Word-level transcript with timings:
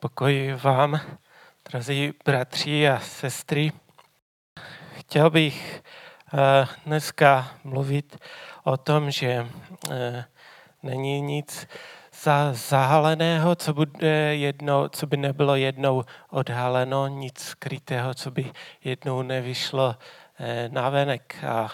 Pokoj 0.00 0.58
vám, 0.62 1.00
drazí 1.70 2.12
bratři 2.24 2.88
a 2.88 3.00
sestry. 3.00 3.72
Chtěl 4.92 5.30
bych 5.30 5.82
eh, 6.34 6.66
dneska 6.86 7.50
mluvit 7.64 8.18
o 8.64 8.76
tom, 8.76 9.10
že 9.10 9.46
eh, 9.90 10.24
není 10.82 11.20
nic 11.20 11.68
zahaleného, 12.52 13.54
co, 13.54 13.74
bude 13.74 14.36
jednou, 14.36 14.88
co 14.88 15.06
by 15.06 15.16
nebylo 15.16 15.56
jednou 15.56 16.04
odhaleno, 16.30 17.08
nic 17.08 17.40
skrytého, 17.40 18.14
co 18.14 18.30
by 18.30 18.52
jednou 18.84 19.22
nevyšlo 19.22 19.96
eh, 20.38 20.68
na 20.72 20.88
venek. 20.88 21.44
A 21.48 21.68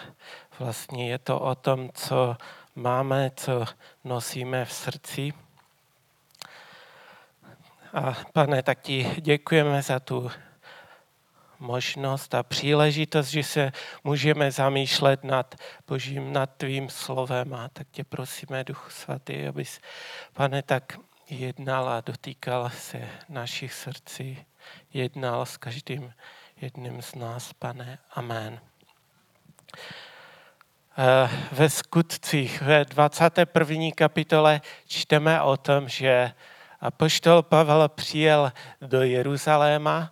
vlastně 0.59 1.09
je 1.09 1.17
to 1.17 1.39
o 1.39 1.55
tom, 1.55 1.89
co 1.93 2.37
máme, 2.75 3.31
co 3.35 3.65
nosíme 4.03 4.65
v 4.65 4.73
srdci. 4.73 5.44
A 7.95 8.17
pane, 8.33 8.63
tak 8.63 8.81
ti 8.81 9.15
děkujeme 9.21 9.81
za 9.81 9.99
tu 9.99 10.31
možnost 11.59 12.35
a 12.35 12.43
příležitost, 12.43 13.27
že 13.27 13.43
se 13.43 13.71
můžeme 14.03 14.51
zamýšlet 14.51 15.23
nad 15.23 15.55
Božím, 15.87 16.33
nad 16.33 16.49
tvým 16.57 16.89
slovem. 16.89 17.53
A 17.53 17.69
tak 17.69 17.87
tě 17.91 18.03
prosíme, 18.03 18.63
Duchu 18.63 18.89
Svatý, 18.89 19.47
abys, 19.47 19.79
pane, 20.33 20.63
tak 20.63 20.97
jednal 21.29 21.89
a 21.89 22.01
dotýkal 22.01 22.69
se 22.69 23.09
našich 23.29 23.73
srdcí, 23.73 24.45
jednal 24.93 25.45
s 25.45 25.57
každým 25.57 26.13
jedním 26.61 27.01
z 27.01 27.15
nás, 27.15 27.53
pane. 27.53 27.99
Amen. 28.11 28.59
Eh, 30.97 31.29
ve 31.51 31.69
skutcích 31.69 32.61
ve 32.61 32.85
21. 32.85 33.91
kapitole 33.95 34.61
čteme 34.87 35.41
o 35.41 35.57
tom, 35.57 35.89
že 35.89 36.31
Apoštol 36.85 37.41
Pavel 37.43 37.89
přijel 37.89 38.51
do 38.81 39.01
Jeruzaléma 39.01 40.11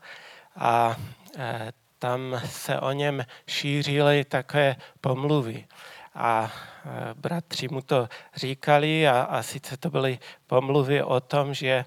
a 0.55 0.95
e, 1.37 1.71
tam 1.99 2.41
se 2.45 2.79
o 2.79 2.91
něm 2.91 3.25
šířily 3.47 4.23
také 4.25 4.75
pomluvy. 5.01 5.67
A 6.15 6.51
e, 6.51 7.13
bratři 7.13 7.67
mu 7.67 7.81
to 7.81 8.09
říkali 8.35 9.07
a, 9.07 9.21
a 9.21 9.43
sice 9.43 9.77
to 9.77 9.89
byly 9.89 10.19
pomluvy 10.47 11.03
o 11.03 11.19
tom, 11.19 11.53
že 11.53 11.85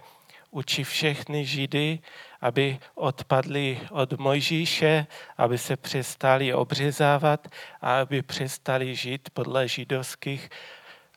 učí 0.50 0.84
všechny 0.84 1.46
Židy, 1.46 1.98
aby 2.41 2.78
odpadli 2.94 3.80
od 3.91 4.12
Mojžíše, 4.18 5.06
aby 5.36 5.58
se 5.58 5.77
přestali 5.77 6.55
obřezávat 6.55 7.48
a 7.80 8.00
aby 8.00 8.22
přestali 8.22 8.94
žít 8.94 9.30
podle 9.30 9.68
židovských 9.68 10.50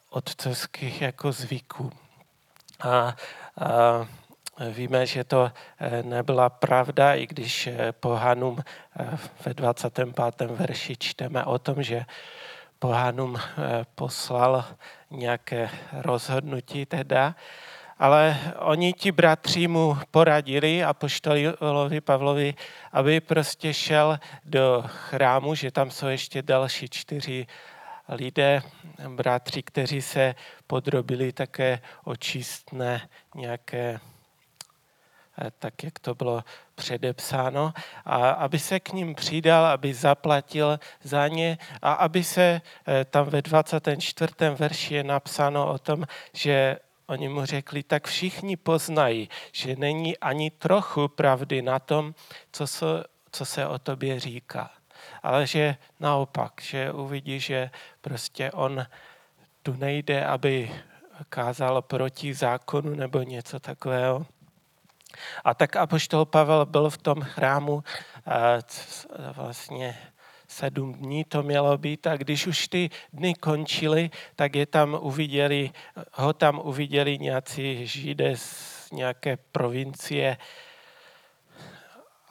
otcovských 0.10 1.02
jako 1.02 1.32
zvyků. 1.32 1.92
A 2.80 3.16
Víme, 4.72 5.06
že 5.06 5.24
to 5.24 5.52
eh, 5.80 6.04
nebyla 6.04 6.50
pravda, 6.50 7.14
i 7.14 7.28
když 7.28 7.68
eh, 7.68 7.92
pohanům 7.92 8.64
ve 9.46 9.54
25. 9.54 10.18
verši 10.42 10.96
čteme 11.00 11.46
o 11.46 11.60
tom, 11.60 11.84
že 11.84 12.06
pohanům 12.80 13.38
poslal 13.96 14.66
nějaké 15.12 15.70
rozhodnutí 15.94 16.86
teda, 16.86 17.36
ale 18.00 18.38
oni 18.58 18.94
ti 18.94 19.12
bratři 19.12 19.68
mu 19.68 19.98
poradili 20.12 20.84
a 20.84 20.94
poštolilovi 20.94 22.02
Pavlovi, 22.02 22.54
aby 22.92 23.20
prostě 23.20 23.74
šel 23.74 24.20
do 24.46 24.84
chrámu, 24.88 25.56
že 25.56 25.72
tam 25.72 25.92
jsou 25.92 26.08
ještě 26.08 26.42
další 26.42 26.90
čtyři 26.90 27.48
lidé, 28.10 28.62
bratři, 29.08 29.64
kteří 29.64 30.02
se 30.02 30.36
podrobili 30.68 31.32
také 31.32 31.80
očistné 32.04 33.10
nějaké 33.36 34.00
eh, 35.42 35.52
tak, 35.60 35.84
jak 35.84 36.00
to 36.00 36.16
bylo 36.16 36.44
předepsáno, 36.76 37.74
a 38.06 38.30
aby 38.30 38.60
se 38.60 38.80
k 38.80 38.94
ním 38.94 39.16
přidal, 39.16 39.66
aby 39.66 39.94
zaplatil 39.94 40.80
za 41.04 41.28
ně 41.28 41.58
a 41.82 41.94
aby 41.94 42.24
se 42.24 42.62
eh, 42.88 43.06
tam 43.06 43.30
ve 43.30 43.42
24. 43.42 44.34
verši 44.56 44.94
je 44.94 45.04
napsáno 45.04 45.74
o 45.74 45.78
tom, 45.78 46.04
že 46.34 46.80
oni 47.08 47.30
mu 47.30 47.46
řekli, 47.46 47.84
tak 47.84 48.08
všichni 48.08 48.58
poznají, 48.58 49.30
že 49.52 49.76
není 49.76 50.18
ani 50.18 50.52
trochu 50.52 51.08
pravdy 51.08 51.62
na 51.62 51.80
tom, 51.80 52.14
co 52.52 52.68
se, 52.68 52.86
co 53.32 53.46
se 53.46 53.68
o 53.68 53.80
tobě 53.80 54.20
říká 54.20 54.79
ale 55.24 55.48
že 55.48 55.76
naopak, 56.00 56.62
že 56.62 56.92
uvidí, 56.92 57.40
že 57.40 57.70
prostě 58.02 58.52
on 58.52 58.86
tu 59.64 59.74
nejde, 59.74 60.26
aby 60.26 60.72
kázal 61.30 61.82
proti 61.82 62.34
zákonu 62.34 62.96
nebo 62.96 63.22
něco 63.22 63.60
takového. 63.60 64.26
A 65.44 65.54
tak 65.54 65.76
apoštol 65.76 66.26
Pavel 66.26 66.66
byl 66.66 66.90
v 66.90 66.98
tom 66.98 67.22
chrámu 67.22 67.84
vlastně 69.34 69.98
sedm 70.48 70.94
dní 70.94 71.24
to 71.24 71.44
mělo 71.44 71.78
být 71.78 72.08
a 72.08 72.18
když 72.18 72.48
už 72.48 72.68
ty 72.68 72.90
dny 73.14 73.34
končily, 73.34 74.10
tak 74.36 74.56
je 74.56 74.66
tam 74.66 74.98
uviděli, 75.02 75.72
ho 76.14 76.34
tam 76.34 76.60
uviděli 76.64 77.18
nějací 77.18 77.88
židé 77.88 78.38
z 78.38 78.92
nějaké 78.92 79.38
provincie, 79.38 80.38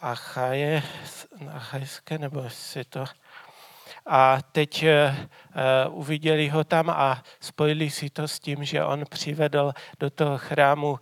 Achaje, 0.01 0.83
Achajské, 1.53 2.17
nebo 2.17 2.49
si 2.49 2.83
to... 2.83 3.05
A 4.05 4.37
teď 4.51 4.85
uh, 4.85 5.99
uviděli 5.99 6.49
ho 6.49 6.63
tam 6.63 6.89
a 6.89 7.23
spojili 7.39 7.89
si 7.89 8.09
to 8.09 8.27
s 8.27 8.39
tím, 8.39 8.63
že 8.63 8.83
on 8.83 9.03
přivedl 9.09 9.73
do 9.99 10.09
toho 10.09 10.37
chrámu 10.37 10.89
uh, 10.91 10.99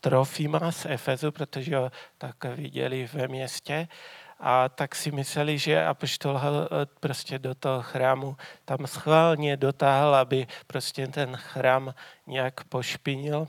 Trofima 0.00 0.72
z 0.72 0.86
Efezu, 0.86 1.32
protože 1.32 1.76
ho 1.76 1.92
tak 2.18 2.44
viděli 2.44 3.08
ve 3.12 3.28
městě. 3.28 3.88
A 4.40 4.68
tak 4.68 4.94
si 4.94 5.10
mysleli, 5.10 5.58
že 5.58 5.86
apoštol 5.86 6.40
prostě 7.00 7.38
do 7.38 7.54
toho 7.54 7.82
chrámu 7.82 8.36
tam 8.64 8.86
schválně 8.86 9.56
dotáhl, 9.56 10.14
aby 10.14 10.46
prostě 10.66 11.06
ten 11.06 11.36
chrám 11.36 11.94
nějak 12.26 12.64
pošpinil. 12.64 13.48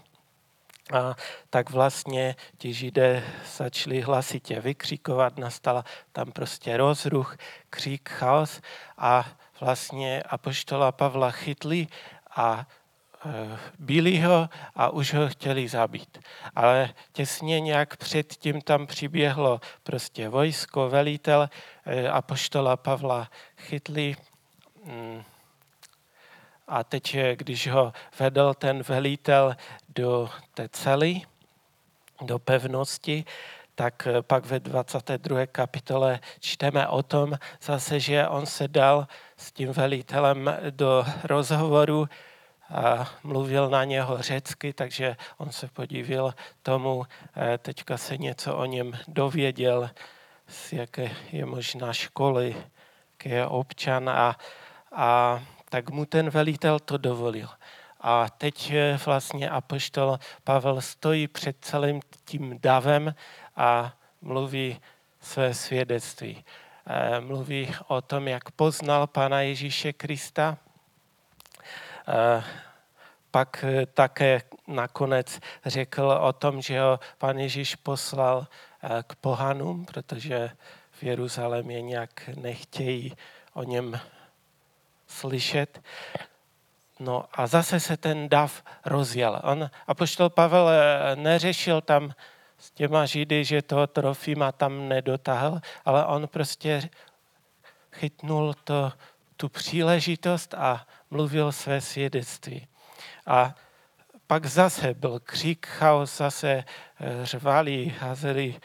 A 0.93 1.15
tak 1.49 1.69
vlastně 1.69 2.35
ti 2.57 2.73
židé 2.73 3.23
začali 3.57 4.01
hlasitě 4.01 4.59
vykřikovat, 4.61 5.37
nastala 5.37 5.85
tam 6.11 6.31
prostě 6.31 6.77
rozruch, 6.77 7.37
křík, 7.69 8.09
chaos 8.09 8.61
a 8.97 9.25
vlastně 9.61 10.23
apoštola 10.23 10.91
Pavla 10.91 11.31
chytli 11.31 11.87
a 12.35 12.67
e, 13.25 13.57
byli 13.79 14.19
ho 14.19 14.49
a 14.75 14.89
už 14.89 15.13
ho 15.13 15.29
chtěli 15.29 15.67
zabít. 15.67 16.17
Ale 16.55 16.93
těsně 17.11 17.59
nějak 17.59 17.97
předtím 17.97 18.61
tam 18.61 18.87
přiběhlo 18.87 19.61
prostě 19.83 20.29
vojsko, 20.29 20.89
velitel 20.89 21.49
e, 21.85 22.09
apoštola 22.09 22.77
Pavla 22.77 23.29
chytli, 23.57 24.15
mm, 24.85 25.23
a 26.69 26.83
teď, 26.83 27.17
když 27.35 27.67
ho 27.67 27.93
vedl 28.19 28.53
ten 28.53 28.83
velitel 28.83 29.55
do 29.89 30.29
té 30.53 30.69
cely, 30.69 31.21
do 32.21 32.39
pevnosti, 32.39 33.25
tak 33.75 34.07
pak 34.21 34.45
ve 34.45 34.59
22. 34.59 35.45
kapitole 35.45 36.19
čteme 36.39 36.87
o 36.87 37.03
tom 37.03 37.33
zase, 37.61 37.99
že 37.99 38.27
on 38.27 38.45
se 38.45 38.67
dal 38.67 39.07
s 39.37 39.51
tím 39.51 39.71
velitelem 39.71 40.57
do 40.69 41.05
rozhovoru 41.23 42.07
a 42.69 43.09
mluvil 43.23 43.69
na 43.69 43.83
něho 43.83 44.21
řecky, 44.21 44.73
takže 44.73 45.15
on 45.37 45.51
se 45.51 45.67
podívil 45.67 46.33
tomu, 46.63 47.05
eh, 47.35 47.57
teďka 47.57 47.97
se 47.97 48.17
něco 48.17 48.57
o 48.57 48.65
něm 48.65 48.93
dověděl, 49.07 49.89
z 50.47 50.73
jaké 50.73 51.11
je 51.31 51.45
možná 51.45 51.93
školy, 51.93 52.55
jaký 53.11 53.29
je 53.29 53.47
občan 53.47 54.09
a, 54.09 54.35
a 54.91 55.41
tak 55.69 55.89
mu 55.89 56.05
ten 56.05 56.29
velitel 56.29 56.79
to 56.79 56.97
dovolil. 56.97 57.49
A 58.01 58.29
teď 58.29 58.73
vlastně 59.05 59.49
apoštol 59.49 60.19
Pavel 60.43 60.81
stojí 60.81 61.27
před 61.27 61.57
celým 61.61 62.01
tím 62.25 62.59
davem 62.59 63.15
a 63.55 63.93
mluví 64.21 64.79
své 65.21 65.53
svědectví. 65.53 66.43
Eh, 66.91 67.19
mluví 67.21 67.75
o 67.87 68.01
tom, 68.01 68.27
jak 68.27 68.51
poznal 68.51 69.07
Pana 69.07 69.41
Ježíše 69.41 69.93
Krista. 69.93 70.57
Eh, 72.07 72.43
pak 73.31 73.65
také 73.93 74.41
nakonec 74.67 75.39
řekl 75.65 76.19
o 76.21 76.33
tom, 76.33 76.61
že 76.61 76.81
ho 76.81 76.99
Pan 77.17 77.37
Ježíš 77.37 77.75
poslal 77.75 78.47
eh, 78.83 79.03
k 79.07 79.15
pohanům, 79.15 79.85
protože 79.85 80.51
v 80.91 81.03
Jeruzalémě 81.03 81.81
nějak 81.81 82.29
nechtějí 82.35 83.15
o 83.53 83.63
něm 83.63 83.99
slyšet. 85.09 85.81
No 86.99 87.25
a 87.33 87.47
zase 87.47 87.79
se 87.79 87.97
ten 87.97 88.29
dav 88.29 88.63
rozjel. 88.85 89.41
On, 89.43 89.69
apoštol 89.87 90.29
Pavel 90.29 90.69
eh, 90.69 91.15
neřešil 91.15 91.81
tam 91.81 92.13
s 92.57 92.71
těma 92.71 93.05
židy, 93.05 93.45
že 93.45 93.61
toho 93.61 93.87
Trofima 93.87 94.51
tam 94.51 94.89
nedotáhl, 94.89 95.59
ale 95.85 96.05
on 96.05 96.27
prostě 96.27 96.89
chytnul 97.91 98.53
to, 98.53 98.91
tu 99.37 99.49
příležitost 99.49 100.53
a 100.53 100.87
mluvil 101.11 101.51
své 101.51 101.81
svědectví. 101.81 102.67
A 103.25 103.55
pak 104.27 104.45
zase 104.45 104.93
byl 104.93 105.19
křík, 105.19 105.67
chaos, 105.67 106.17
zase 106.17 106.49
eh, 106.49 107.25
řvali, 107.25 107.95
házeli 107.99 108.55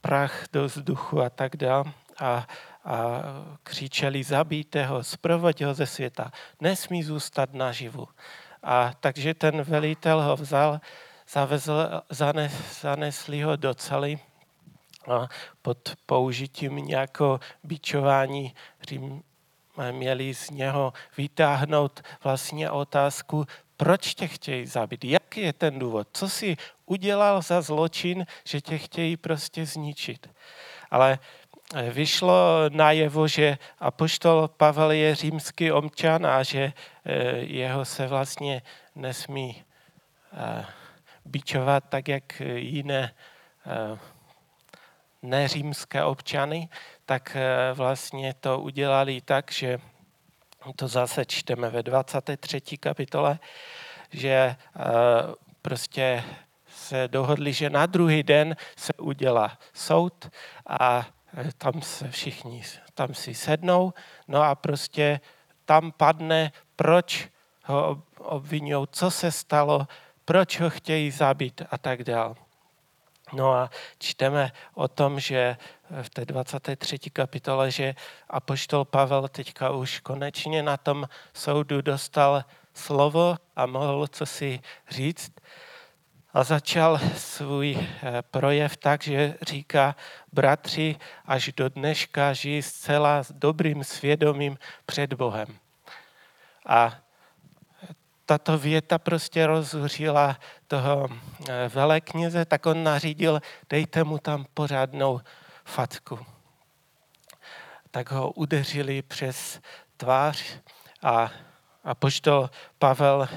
prach 0.00 0.44
do 0.52 0.64
vzduchu 0.64 1.22
a 1.22 1.30
tak 1.30 1.56
dále. 1.56 1.84
A, 2.18 2.46
a 2.84 3.22
křičeli, 3.62 4.24
zabijte 4.24 4.86
ho, 4.86 5.04
zprovoď 5.04 5.62
ho 5.62 5.74
ze 5.74 5.86
světa, 5.86 6.32
nesmí 6.60 7.02
zůstat 7.02 7.54
naživu. 7.54 8.08
A 8.62 8.92
takže 9.00 9.34
ten 9.34 9.62
velitel 9.62 10.22
ho 10.22 10.36
vzal, 10.36 10.80
zavezl, 11.28 12.02
zanes, 12.10 12.80
zanesli 12.80 13.42
ho 13.42 13.56
do 13.56 13.74
cely 13.74 14.18
a 15.10 15.28
pod 15.62 15.92
použitím 16.06 16.76
nějakého 16.76 17.40
bičování 17.64 18.54
Řím 18.82 19.22
měli 19.90 20.34
z 20.34 20.50
něho 20.50 20.92
vytáhnout 21.16 22.02
vlastně 22.24 22.70
otázku, 22.70 23.46
proč 23.76 24.14
tě 24.14 24.28
chtějí 24.28 24.66
zabít, 24.66 25.04
jaký 25.04 25.40
je 25.40 25.52
ten 25.52 25.78
důvod, 25.78 26.08
co 26.12 26.28
si 26.28 26.56
udělal 26.86 27.42
za 27.42 27.60
zločin, 27.60 28.26
že 28.44 28.60
tě 28.60 28.78
chtějí 28.78 29.16
prostě 29.16 29.66
zničit. 29.66 30.30
Ale 30.90 31.18
vyšlo 31.72 32.68
najevo, 32.68 33.28
že 33.28 33.58
apoštol 33.78 34.48
Pavel 34.48 34.90
je 34.90 35.14
římský 35.14 35.72
občan 35.72 36.26
a 36.26 36.42
že 36.42 36.72
eh, 37.04 37.12
jeho 37.38 37.84
se 37.84 38.06
vlastně 38.06 38.62
nesmí 38.94 39.64
eh, 40.32 40.64
bičovat 41.24 41.84
tak, 41.88 42.08
jak 42.08 42.42
jiné 42.54 43.14
neřímské 45.22 46.04
občany, 46.04 46.68
tak 47.06 47.36
vlastně 47.74 48.34
to 48.34 48.60
udělali 48.60 49.20
tak, 49.20 49.52
že 49.52 49.78
to 50.76 50.88
zase 50.88 51.24
čteme 51.24 51.70
ve 51.70 51.82
23. 51.82 52.60
kapitole, 52.60 53.38
že 54.10 54.56
prostě 55.62 56.24
se 56.66 57.08
dohodli, 57.08 57.52
že 57.52 57.70
na 57.70 57.86
druhý 57.86 58.22
den 58.22 58.56
se 58.76 58.92
udělá 58.98 59.58
soud 59.72 60.30
a 60.66 61.06
tam 61.58 61.82
se 61.82 62.10
všichni 62.10 62.62
tam 62.94 63.14
si 63.14 63.34
sednou, 63.34 63.92
no 64.28 64.42
a 64.42 64.54
prostě 64.54 65.20
tam 65.64 65.92
padne, 65.92 66.52
proč 66.76 67.28
ho 67.64 68.02
obvinují, 68.18 68.86
co 68.90 69.10
se 69.10 69.32
stalo, 69.32 69.86
proč 70.24 70.60
ho 70.60 70.70
chtějí 70.70 71.10
zabít 71.10 71.62
a 71.70 71.78
tak 71.78 72.04
dále. 72.04 72.34
No 73.32 73.52
a 73.52 73.70
čteme 73.98 74.52
o 74.74 74.88
tom, 74.88 75.20
že 75.20 75.56
v 76.02 76.10
té 76.10 76.24
23. 76.24 76.98
kapitole, 76.98 77.70
že 77.70 77.94
apoštol 78.30 78.84
Pavel 78.84 79.28
teďka 79.28 79.70
už 79.70 80.00
konečně 80.00 80.62
na 80.62 80.76
tom 80.76 81.08
soudu 81.34 81.82
dostal 81.82 82.44
slovo 82.74 83.36
a 83.56 83.66
mohl 83.66 84.06
co 84.06 84.26
si 84.26 84.60
říct 84.90 85.32
a 86.34 86.44
začal 86.44 87.00
svůj 87.16 87.78
eh, 87.78 88.22
projev 88.30 88.76
tak, 88.76 89.02
že 89.02 89.34
říká, 89.42 89.96
bratři, 90.32 90.96
až 91.26 91.52
do 91.56 91.68
dneška 91.68 92.32
žijí 92.32 92.62
zcela 92.62 93.22
s 93.22 93.32
dobrým 93.32 93.84
svědomím 93.84 94.58
před 94.86 95.14
Bohem. 95.14 95.46
A 96.66 96.98
tato 98.26 98.58
věta 98.58 98.98
prostě 98.98 99.46
rozhořila 99.46 100.36
toho 100.66 101.08
eh, 101.48 101.68
velekněze, 101.68 102.44
tak 102.44 102.66
on 102.66 102.84
nařídil, 102.84 103.40
dejte 103.70 104.04
mu 104.04 104.18
tam 104.18 104.46
pořádnou 104.54 105.20
fatku. 105.64 106.18
Tak 107.90 108.10
ho 108.10 108.30
udeřili 108.30 109.02
přes 109.02 109.60
tvář 109.96 110.44
a, 111.02 111.30
a 111.84 111.94
poštol 111.94 112.50
Pavel 112.78 113.28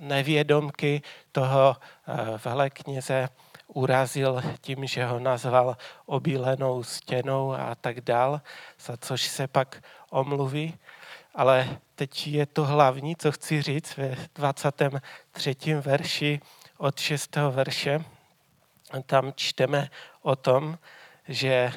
nevědomky 0.00 1.02
toho 1.32 1.76
eh, 1.76 2.14
velekněze 2.44 3.28
urazil 3.66 4.42
tím, 4.60 4.86
že 4.86 5.04
ho 5.04 5.18
nazval 5.18 5.76
obílenou 6.06 6.82
stěnou 6.82 7.52
a 7.52 7.74
tak 7.74 8.00
dál, 8.00 8.40
za 8.80 8.96
což 8.96 9.22
se 9.22 9.46
pak 9.46 9.82
omluví. 10.10 10.78
Ale 11.34 11.78
teď 11.94 12.26
je 12.26 12.46
to 12.46 12.64
hlavní, 12.64 13.16
co 13.16 13.32
chci 13.32 13.62
říct 13.62 13.96
ve 13.96 14.16
23. 14.34 15.54
verši 15.74 16.40
od 16.78 16.98
6. 16.98 17.36
verše. 17.36 18.04
Tam 19.06 19.32
čteme 19.36 19.90
o 20.22 20.36
tom, 20.36 20.78
že 21.28 21.72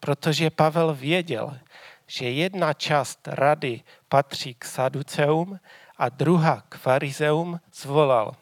protože 0.00 0.50
Pavel 0.50 0.94
věděl, 0.94 1.58
že 2.06 2.30
jedna 2.30 2.72
část 2.72 3.28
rady 3.28 3.80
patří 4.08 4.54
k 4.54 4.64
saduceum 4.64 5.60
a 5.98 6.08
druhá 6.08 6.62
k 6.68 6.76
farizeum 6.76 7.60
zvolal. 7.74 8.36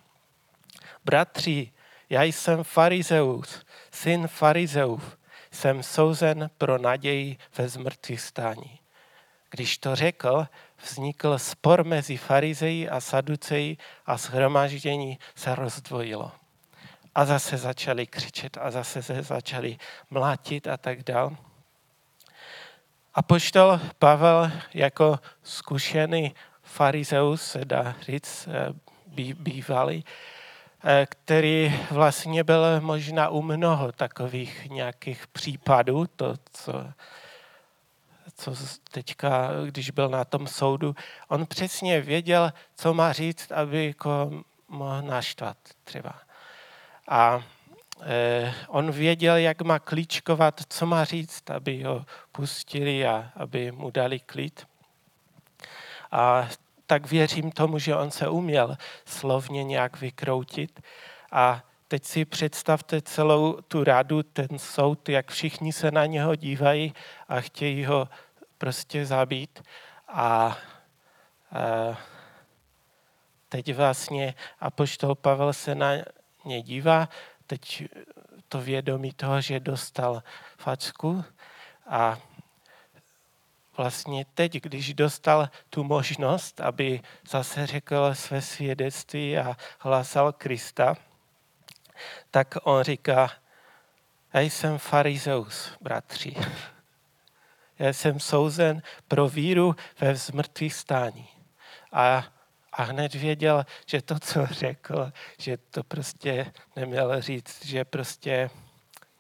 Bratři, 1.05 1.73
já 2.11 2.23
jsem 2.23 2.65
farizeus, 2.65 3.65
syn 3.91 4.29
farizeův, 4.29 5.19
jsem 5.51 5.83
souzen 5.83 6.51
pro 6.59 6.79
naději 6.79 7.37
ve 7.59 7.69
zmrtvých 7.69 8.21
stání. 8.21 8.81
Když 9.51 9.79
to 9.79 9.97
řekl, 9.97 10.47
vznikl 10.83 11.39
spor 11.39 11.85
mezi 11.85 12.17
farizeji 12.17 12.89
a 12.89 13.01
saduceji 13.01 13.77
a 14.07 14.17
shromaždění 14.17 15.19
se 15.35 15.55
rozdvojilo. 15.55 16.33
A 17.15 17.25
zase 17.25 17.57
začali 17.57 18.07
křičet 18.07 18.59
a 18.61 18.71
zase 18.71 19.03
se 19.03 19.23
začali 19.23 19.79
mlátit 20.11 20.67
a 20.67 20.77
tak 20.77 21.03
dál. 21.03 21.37
A 23.15 23.23
poštol 23.23 23.81
Pavel 23.99 24.51
jako 24.75 25.19
zkušený 25.43 26.35
farizeus, 26.65 27.43
se 27.43 27.65
dá 27.65 27.97
říct, 28.01 28.49
eh, 28.49 28.73
bývalý, 29.35 30.05
eh, 30.85 31.07
který 31.11 31.81
vlastně 31.91 32.45
byl 32.45 32.81
možná 32.81 33.29
u 33.29 33.43
mnoho 33.43 33.93
takových 33.93 34.71
nějakých 34.71 35.27
případů, 35.27 36.07
to, 36.17 36.35
co, 36.53 36.73
co 38.37 38.55
teďka, 38.91 39.51
když 39.67 39.91
byl 39.91 40.09
na 40.09 40.25
tom 40.25 40.47
soudu, 40.47 40.95
on 41.29 41.47
přesně 41.47 42.01
věděl, 42.01 42.53
co 42.77 42.95
má 42.95 43.13
říct, 43.13 43.53
aby 43.53 43.87
jako 43.87 44.45
mohl 44.69 45.03
naštvat 45.03 45.57
třeba. 45.85 46.15
A 47.09 47.43
eh, 48.03 48.55
on 48.69 48.91
věděl, 48.91 49.37
jak 49.37 49.63
má 49.63 49.79
klíčkovat, 49.79 50.61
co 50.69 50.87
má 50.87 51.05
říct, 51.05 51.51
aby 51.51 51.83
ho 51.83 52.05
pustili 52.33 53.07
a 53.07 53.33
aby 53.37 53.73
mu 53.73 53.91
dali 53.91 54.21
klid. 54.21 54.67
A 56.15 56.49
tak 56.87 57.07
věřím 57.07 57.53
tomu, 57.53 57.79
že 57.79 57.97
on 57.97 58.11
se 58.11 58.29
uměl 58.29 58.77
slovně 59.05 59.65
nějak 59.65 60.01
vykroutit. 60.01 60.81
A 61.33 61.63
teď 61.89 62.05
si 62.05 62.25
představte 62.25 63.03
celou 63.03 63.61
tu 63.69 63.85
radu, 63.85 64.23
ten 64.23 64.59
soud, 64.59 65.09
jak 65.09 65.31
všichni 65.31 65.73
se 65.73 65.91
na 65.91 66.07
něho 66.07 66.37
dívají 66.37 66.95
a 67.29 67.41
chtějí 67.41 67.85
ho 67.85 68.09
prostě 68.59 69.07
zabít. 69.07 69.63
A, 70.09 70.57
a 71.53 71.99
teď 73.49 73.75
vlastně 73.75 74.35
apoštol 74.61 75.15
Pavel 75.15 75.53
se 75.53 75.75
na 75.75 75.93
ně 76.45 76.63
dívá, 76.63 77.09
teď 77.47 77.85
to 78.49 78.61
vědomí 78.61 79.13
toho, 79.13 79.41
že 79.41 79.61
dostal 79.61 80.23
facku 80.59 81.25
a 81.87 82.19
vlastně 83.77 84.27
teď, 84.35 84.53
když 84.63 84.95
dostal 84.95 85.49
tu 85.71 85.85
možnost, 85.85 86.61
aby 86.61 87.01
zase 87.29 87.67
řekl 87.67 88.15
své 88.15 88.43
svědectví 88.43 89.39
a 89.39 89.57
hlásal 89.79 90.33
Krista, 90.33 90.97
tak 92.31 92.55
on 92.63 92.83
říká, 92.83 93.31
já 94.35 94.41
jsem 94.41 94.79
farizeus, 94.79 95.73
bratři. 95.81 96.37
Já 97.79 97.93
jsem 97.93 98.21
souzen 98.21 98.83
pro 99.09 99.29
víru 99.29 99.77
ve 100.01 100.13
vzmrtvých 100.13 100.75
stání. 100.75 101.29
A, 101.93 102.25
a 102.73 102.83
hned 102.83 103.15
věděl, 103.15 103.67
že 103.87 104.03
to, 104.03 104.19
co 104.19 104.47
řekl, 104.47 105.13
že 105.39 105.57
to 105.57 105.85
prostě 105.85 106.53
neměl 106.77 107.21
říct, 107.21 107.65
že 107.65 107.85
prostě 107.85 108.51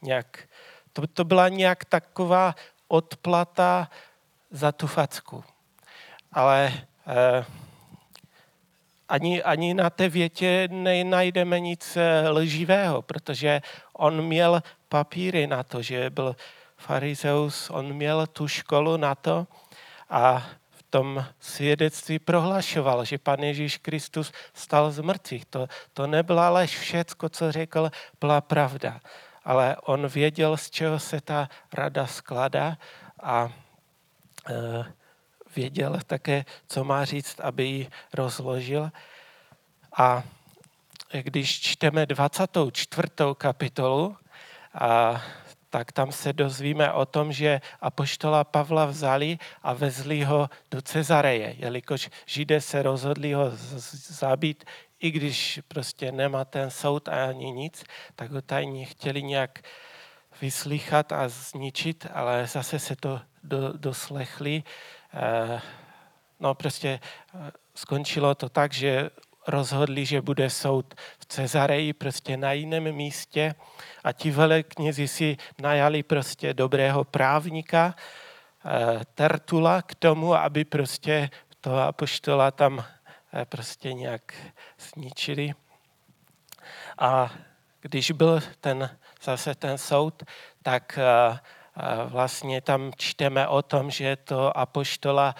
nějak, 0.02 0.48
to, 0.92 1.06
to 1.06 1.24
byla 1.24 1.48
nějak 1.48 1.84
taková 1.84 2.54
odplata 2.88 3.90
za 4.54 4.72
tu 4.72 4.86
facku. 4.86 5.44
Ale 6.32 6.72
eh, 7.06 7.44
ani, 9.08 9.42
ani 9.42 9.74
na 9.74 9.90
té 9.90 10.08
větě 10.08 10.68
nenajdeme 10.70 11.60
nic 11.60 11.96
eh, 11.96 12.28
lživého, 12.28 13.02
protože 13.02 13.62
on 13.92 14.22
měl 14.22 14.62
papíry 14.88 15.46
na 15.46 15.62
to, 15.62 15.82
že 15.82 16.10
byl 16.10 16.36
farizeus, 16.76 17.70
on 17.70 17.92
měl 17.92 18.26
tu 18.26 18.48
školu 18.48 18.96
na 18.96 19.14
to 19.14 19.46
a 20.10 20.46
v 20.70 20.82
tom 20.90 21.24
svědectví 21.40 22.18
prohlašoval, 22.18 23.04
že 23.04 23.18
pan 23.18 23.38
Ježíš 23.38 23.78
Kristus 23.78 24.32
stal 24.54 24.90
z 24.90 24.98
mrtvých. 24.98 25.44
To, 25.44 25.66
to 25.92 26.06
nebyla 26.06 26.50
lež, 26.50 26.78
všecko, 26.78 27.28
co 27.28 27.52
řekl, 27.52 27.90
byla 28.20 28.40
pravda. 28.40 29.00
Ale 29.44 29.76
on 29.82 30.06
věděl, 30.06 30.56
z 30.56 30.70
čeho 30.70 30.98
se 30.98 31.20
ta 31.20 31.48
rada 31.72 32.06
skládá 32.06 32.78
a 33.22 33.50
věděl 35.56 35.98
také, 36.06 36.44
co 36.68 36.84
má 36.84 37.04
říct, 37.04 37.40
aby 37.40 37.64
ji 37.64 37.88
rozložil. 38.12 38.90
A 39.96 40.22
když 41.22 41.60
čteme 41.60 42.06
24. 42.06 43.08
kapitolu, 43.38 44.16
a, 44.74 45.22
tak 45.70 45.92
tam 45.92 46.12
se 46.12 46.32
dozvíme 46.32 46.92
o 46.92 47.06
tom, 47.06 47.32
že 47.32 47.60
apoštola 47.80 48.44
Pavla 48.44 48.86
vzali 48.86 49.38
a 49.62 49.72
vezli 49.72 50.24
ho 50.24 50.50
do 50.70 50.82
Cezareje, 50.82 51.54
jelikož 51.58 52.10
Židé 52.26 52.60
se 52.60 52.82
rozhodli 52.82 53.32
ho 53.32 53.50
zabít, 54.06 54.64
i 55.00 55.10
když 55.10 55.60
prostě 55.68 56.12
nemá 56.12 56.44
ten 56.44 56.70
soud 56.70 57.08
ani 57.08 57.52
nic, 57.52 57.84
tak 58.16 58.30
ho 58.30 58.42
tajně 58.42 58.84
chtěli 58.84 59.22
nějak 59.22 59.62
vyslychat 60.40 61.12
a 61.12 61.28
zničit, 61.28 62.06
ale 62.12 62.46
zase 62.46 62.78
se 62.78 62.96
to 62.96 63.20
do, 63.44 63.72
doslechli. 63.72 64.62
Eh, 65.14 65.60
no 66.40 66.54
prostě 66.54 67.00
eh, 67.34 67.50
skončilo 67.74 68.34
to 68.34 68.48
tak, 68.48 68.72
že 68.72 69.10
rozhodli, 69.46 70.06
že 70.06 70.20
bude 70.20 70.50
soud 70.50 70.94
v 71.18 71.26
Cezareji, 71.26 71.92
prostě 71.92 72.36
na 72.36 72.52
jiném 72.52 72.92
místě 72.92 73.54
a 74.04 74.12
ti 74.12 74.30
veleknězi 74.30 75.08
si 75.08 75.36
najali 75.60 76.02
prostě 76.02 76.54
dobrého 76.54 77.04
právníka, 77.04 77.94
eh, 78.64 79.00
Tertula 79.14 79.82
k 79.82 79.94
tomu, 79.94 80.34
aby 80.34 80.64
prostě 80.64 81.30
toho 81.60 81.80
apoštola 81.80 82.50
tam 82.50 82.84
prostě 83.48 83.92
nějak 83.92 84.34
zničili. 84.78 85.54
A 86.98 87.32
když 87.80 88.10
byl 88.10 88.40
ten, 88.60 88.90
zase 89.22 89.54
ten 89.54 89.78
soud, 89.78 90.22
tak 90.62 90.98
vlastně 92.06 92.60
tam 92.60 92.92
čteme 92.96 93.48
o 93.48 93.62
tom, 93.62 93.90
že 93.90 94.16
to 94.16 94.58
apoštola, 94.58 95.34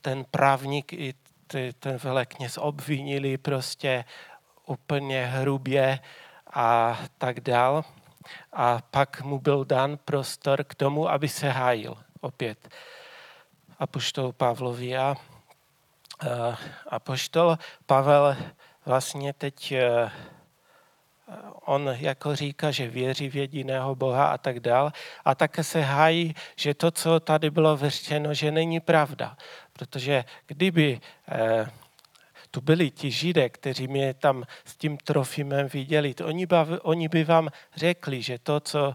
ten 0.00 0.24
právník 0.24 0.92
i 0.92 1.14
ten 1.78 1.96
velekněz 1.96 2.58
obvinili 2.58 3.38
prostě 3.38 4.04
úplně 4.66 5.26
hrubě 5.26 5.98
a 6.52 6.98
tak 7.18 7.40
dál. 7.40 7.84
A 8.52 8.82
pak 8.90 9.22
mu 9.22 9.38
byl 9.38 9.64
dán 9.64 9.98
prostor 10.04 10.64
k 10.64 10.74
tomu, 10.74 11.08
aby 11.10 11.28
se 11.28 11.48
hájil 11.48 11.96
opět. 12.20 12.68
Apoštol 13.78 14.32
Pavlovi 14.32 14.96
a 14.96 15.16
apoštol 16.88 17.58
Pavel 17.86 18.36
vlastně 18.86 19.32
teď 19.32 19.74
on 21.64 21.90
jako 21.98 22.36
říká, 22.36 22.70
že 22.70 22.88
věří 22.88 23.28
v 23.28 23.36
jediného 23.36 23.94
Boha 23.94 24.26
a 24.26 24.38
tak 24.38 24.60
dál. 24.60 24.92
A 25.24 25.34
také 25.34 25.64
se 25.64 25.80
hájí, 25.80 26.34
že 26.56 26.74
to, 26.74 26.90
co 26.90 27.20
tady 27.20 27.50
bylo 27.50 27.76
vyřčeno, 27.76 28.34
že 28.34 28.50
není 28.50 28.80
pravda. 28.80 29.36
Protože 29.72 30.24
kdyby 30.46 31.00
eh, 31.28 31.70
tu 32.50 32.60
byli 32.60 32.90
ti 32.90 33.10
židé, 33.10 33.48
kteří 33.48 33.88
mě 33.88 34.14
tam 34.14 34.44
s 34.64 34.76
tím 34.76 34.96
trofimem 34.96 35.68
viděli, 35.68 36.14
to 36.14 36.26
oni, 36.26 36.46
by, 36.46 36.56
oni 36.82 37.08
by 37.08 37.24
vám 37.24 37.48
řekli, 37.76 38.22
že 38.22 38.38
to, 38.38 38.60
co 38.60 38.94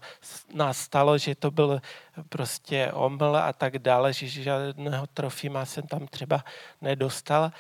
nás 0.54 0.78
stalo, 0.78 1.18
že 1.18 1.36
to 1.36 1.52
byl 1.52 1.82
prostě 2.30 2.92
omyl 2.92 3.36
a 3.36 3.54
tak 3.54 3.80
dále, 3.80 4.14
že 4.14 4.28
žádného 4.28 5.08
trofima 5.08 5.66
jsem 5.66 5.88
tam 5.88 6.08
třeba 6.08 6.44
nedostal. 6.82 7.52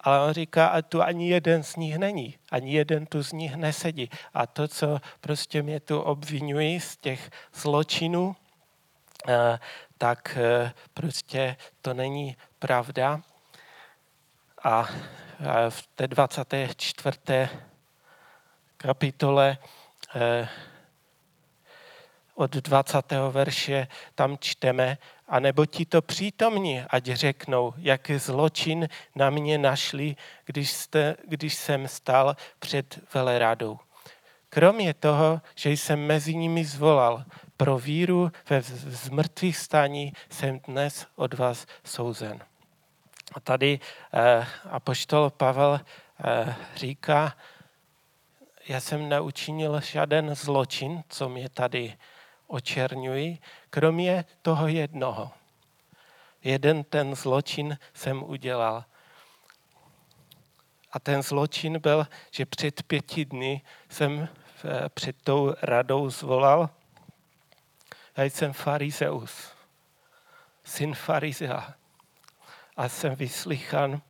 Ale 0.00 0.26
on 0.26 0.32
říká, 0.32 0.66
a 0.66 0.82
tu 0.82 1.02
ani 1.02 1.28
jeden 1.28 1.62
z 1.62 1.76
nich 1.76 1.98
není, 1.98 2.38
ani 2.50 2.72
jeden 2.72 3.06
tu 3.06 3.22
z 3.22 3.32
nich 3.32 3.56
nesedí. 3.56 4.10
A 4.34 4.46
to, 4.46 4.68
co 4.68 5.00
prostě 5.20 5.62
mě 5.62 5.80
tu 5.80 6.00
obvinují 6.00 6.80
z 6.80 6.96
těch 6.96 7.30
zločinů, 7.54 8.36
eh, 9.28 9.58
tak 9.98 10.38
eh, 10.40 10.72
prostě 10.94 11.56
to 11.82 11.94
není 11.94 12.36
pravda. 12.58 13.20
A 14.64 14.88
v 15.68 15.86
té 15.94 16.06
24. 16.06 17.48
kapitole 18.76 19.58
eh, 20.14 20.48
od 22.34 22.56
20. 22.56 23.12
verše 23.30 23.88
tam 24.14 24.38
čteme, 24.38 24.98
a 25.28 25.40
nebo 25.40 25.66
ti 25.66 25.86
to 25.86 26.02
přítomní, 26.02 26.80
ať 26.90 27.04
řeknou, 27.04 27.74
jaký 27.76 28.18
zločin 28.18 28.88
na 29.14 29.30
mě 29.30 29.58
našli, 29.58 30.16
když, 30.44 30.70
jste, 30.70 31.16
když 31.24 31.54
jsem 31.54 31.88
stal 31.88 32.36
před 32.58 32.98
veleradou. 33.14 33.78
Kromě 34.48 34.94
toho, 34.94 35.40
že 35.54 35.70
jsem 35.70 36.06
mezi 36.06 36.34
nimi 36.34 36.64
zvolal, 36.64 37.24
pro 37.56 37.78
víru 37.78 38.32
ve 38.50 38.62
zmrtvých 38.62 39.56
staní 39.56 40.12
jsem 40.30 40.60
dnes 40.68 41.06
od 41.16 41.34
vás 41.34 41.66
souzen. 41.84 42.40
A 43.32 43.40
tady 43.40 43.80
eh, 44.14 44.46
apoštol 44.70 45.30
Pavel 45.30 45.80
eh, 46.24 46.54
říká, 46.76 47.36
já 48.68 48.80
jsem 48.80 49.08
neučinil 49.08 49.80
žádný 49.80 50.34
zločin, 50.34 51.02
co 51.08 51.28
mě 51.28 51.48
tady 51.48 51.96
očerňují, 52.48 53.40
kromě 53.70 54.24
toho 54.42 54.68
jednoho. 54.68 55.30
Jeden 56.44 56.84
ten 56.84 57.14
zločin 57.14 57.78
jsem 57.94 58.22
udělal. 58.22 58.84
A 60.92 60.98
ten 60.98 61.22
zločin 61.22 61.78
byl, 61.78 62.06
že 62.30 62.46
před 62.46 62.82
pěti 62.82 63.24
dny 63.24 63.62
jsem 63.88 64.28
eh, 64.64 64.88
před 64.88 65.16
tou 65.22 65.54
radou 65.62 66.10
zvolal, 66.10 66.70
já 68.16 68.24
jsem 68.24 68.52
farizeus, 68.52 69.52
syn 70.64 70.94
farizea. 70.94 71.74
A 72.76 72.88
jsem 72.88 73.14
vyslychan 73.14 74.02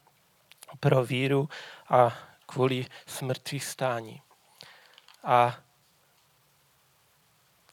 pro 0.81 1.05
víru 1.05 1.49
a 1.89 2.19
kvůli 2.47 2.87
smrtví 3.07 3.61
stání. 3.61 4.23
A 5.25 5.57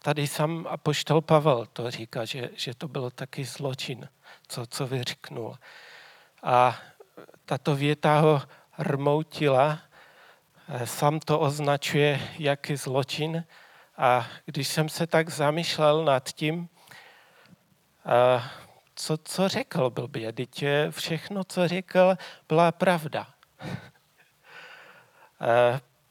tady 0.06 0.28
sám 0.28 0.68
apoštol 0.70 1.22
Pavel 1.22 1.66
to 1.66 1.92
říká, 1.92 2.26
že, 2.26 2.50
že 2.56 2.74
to 2.76 2.88
bylo 2.88 3.10
taky 3.10 3.46
zločin, 3.46 4.10
co, 4.48 4.66
co 4.66 4.88
vyřknul. 4.88 5.58
A 6.44 6.78
tato 7.46 7.76
věta 7.76 8.20
ho 8.20 8.42
rmoutila, 8.80 9.80
sám 10.84 11.20
to 11.20 11.40
označuje 11.40 12.22
jaký 12.40 12.76
zločin. 12.76 13.46
A 13.98 14.28
když 14.46 14.68
jsem 14.68 14.90
se 14.90 15.08
tak 15.08 15.30
zamýšlel 15.30 16.06
nad 16.06 16.30
tím, 16.30 16.70
co, 18.96 19.18
co 19.18 19.48
řekl 19.48 19.90
blbě, 19.90 20.34
teď 20.34 20.66
všechno, 20.90 21.44
co 21.44 21.68
řekl, 21.68 22.16
byla 22.48 22.72
pravda. 22.72 23.28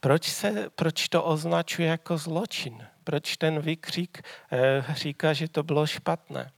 Proč, 0.00 0.30
se, 0.30 0.70
proč 0.70 1.08
to 1.08 1.24
označuje 1.24 1.88
jako 1.88 2.18
zločin? 2.18 2.86
Proč 3.04 3.36
ten 3.36 3.60
výkřik 3.60 4.22
eh, 4.52 4.84
říká, 4.94 5.32
že 5.32 5.48
to 5.48 5.62
bylo 5.62 5.86
špatné? 5.86 6.52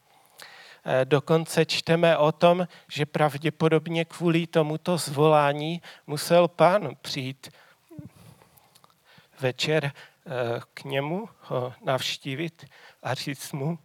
Eh, 0.85 1.05
dokonce 1.05 1.67
čteme 1.67 2.17
o 2.17 2.33
tom, 2.33 2.69
že 2.89 3.07
pravděpodobně 3.07 4.05
kvůli 4.05 4.47
tomuto 4.47 4.99
zvolání 4.99 5.83
musel 6.07 6.49
pán 6.49 6.97
přijít 7.03 7.51
večer 9.41 9.85
eh, 9.85 9.93
k 10.75 10.85
němu, 10.85 11.29
ho 11.41 11.75
navštívit 11.85 12.65
a 13.03 13.15
říct 13.15 13.53
mu, 13.53 13.79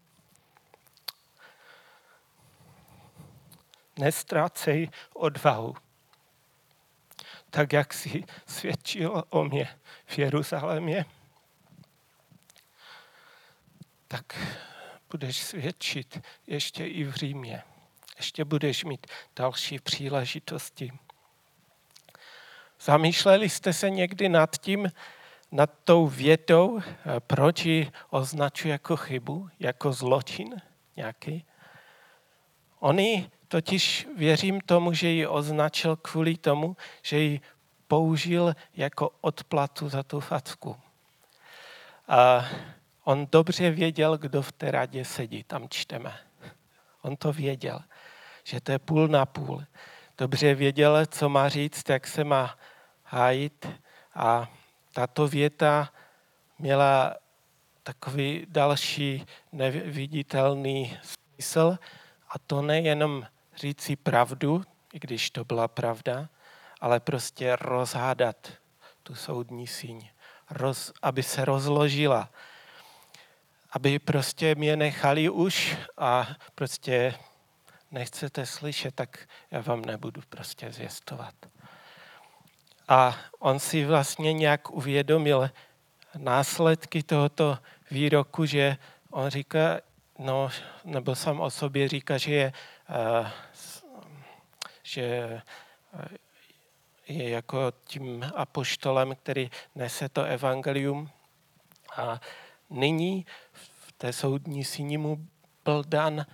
nestrácej 4.00 4.90
odvahu 5.14 5.76
tak 7.52 7.74
jak 7.74 7.94
si 7.94 8.24
svědčil 8.48 9.24
o 9.30 9.44
mě 9.44 9.68
v 10.06 10.18
Jeruzalémě, 10.18 11.06
tak 14.12 14.40
budeš 15.12 15.38
svědčit 15.38 16.22
ještě 16.48 16.86
i 16.86 17.04
v 17.04 17.16
Římě. 17.16 17.64
Ještě 18.18 18.46
budeš 18.46 18.84
mít 18.84 19.08
další 19.36 19.80
příležitosti. 19.80 20.92
Zamýšleli 22.82 23.50
jste 23.50 23.74
se 23.74 23.90
někdy 23.90 24.30
nad 24.30 24.58
tím, 24.58 24.92
nad 25.52 25.70
tou 25.84 26.08
větou, 26.08 26.82
proč 27.20 27.66
ji 27.66 27.92
označuje 28.10 28.72
jako 28.72 28.98
chybu, 28.98 29.50
jako 29.60 29.94
zločin 29.94 30.62
nějaký? 30.96 31.46
Oni 32.80 33.32
totiž 33.48 34.08
věřím 34.18 34.62
tomu, 34.62 34.94
že 34.94 35.08
ji 35.08 35.28
označil 35.28 35.96
kvůli 35.96 36.38
tomu, 36.38 36.78
že 37.02 37.20
ji 37.20 37.42
použil 37.88 38.56
jako 38.74 39.12
odplatu 39.22 39.90
za 39.90 40.04
tu 40.04 40.20
facku. 40.20 40.76
A 42.08 42.46
on 43.12 43.28
dobře 43.32 43.72
věděl, 43.72 44.18
kdo 44.18 44.42
v 44.42 44.52
té 44.52 44.72
radě 44.72 45.06
sedí, 45.06 45.44
tam 45.44 45.70
čteme. 45.70 46.18
On 47.02 47.16
to 47.16 47.34
věděl, 47.34 47.80
že 48.44 48.62
to 48.62 48.72
je 48.72 48.80
půl 48.80 49.08
na 49.08 49.26
půl. 49.26 49.64
Dobře 50.18 50.56
věděl, 50.56 51.06
co 51.06 51.30
má 51.30 51.50
říct, 51.50 51.90
jak 51.90 52.08
se 52.08 52.24
má 52.24 52.58
hájit 53.04 53.68
a 54.16 54.52
tato 54.94 55.28
věta 55.28 55.94
měla 56.60 57.16
takový 57.84 58.46
další 58.50 59.26
neviditelný 59.52 60.98
smysl 61.02 61.78
a 62.30 62.40
to 62.40 62.62
nejenom 62.62 63.28
říci 63.56 63.96
pravdu, 63.96 64.64
i 64.94 65.00
když 65.00 65.32
to 65.32 65.46
byla 65.46 65.68
pravda, 65.68 66.30
ale 66.82 67.00
prostě 67.00 67.56
rozhádat 67.56 68.52
tu 69.04 69.16
soudní 69.16 69.68
síň, 69.68 70.10
roz, 70.50 70.94
aby 71.02 71.24
se 71.24 71.46
rozložila, 71.46 72.30
aby 73.72 74.00
prostě 74.00 74.56
mě 74.56 74.76
nechali 74.76 75.30
už 75.30 75.78
a 75.98 76.28
prostě 76.56 77.16
nechcete 77.92 78.46
slyšet, 78.46 78.96
tak 78.96 79.28
já 79.52 79.62
vám 79.62 79.82
nebudu 79.82 80.22
prostě 80.30 80.72
zvěstovat. 80.72 81.34
A 82.88 83.18
on 83.40 83.60
si 83.60 83.86
vlastně 83.86 84.34
nějak 84.34 84.72
uvědomil 84.72 85.50
následky 86.18 87.04
tohoto 87.04 87.58
výroku, 87.92 88.46
že 88.46 88.78
on 89.10 89.30
říká, 89.30 89.80
no, 90.20 90.50
nebo 90.86 91.16
sám 91.16 91.40
o 91.40 91.50
sobě 91.50 91.88
říká, 91.88 92.18
že 92.18 92.34
je, 92.34 92.54
eh, 92.90 93.32
že 94.84 95.02
eh, 95.02 96.18
je 97.08 97.30
jako 97.30 97.74
tím 97.84 98.32
apoštolem, 98.36 99.16
který 99.16 99.52
nese 99.76 100.10
to 100.10 100.24
evangelium. 100.24 101.10
A 101.96 102.22
nyní 102.72 103.26
v 103.54 103.92
té 103.92 104.14
soudní 104.14 104.64
síni 104.64 104.98
mu 104.98 105.28
byl 105.64 105.84
dan 105.88 106.26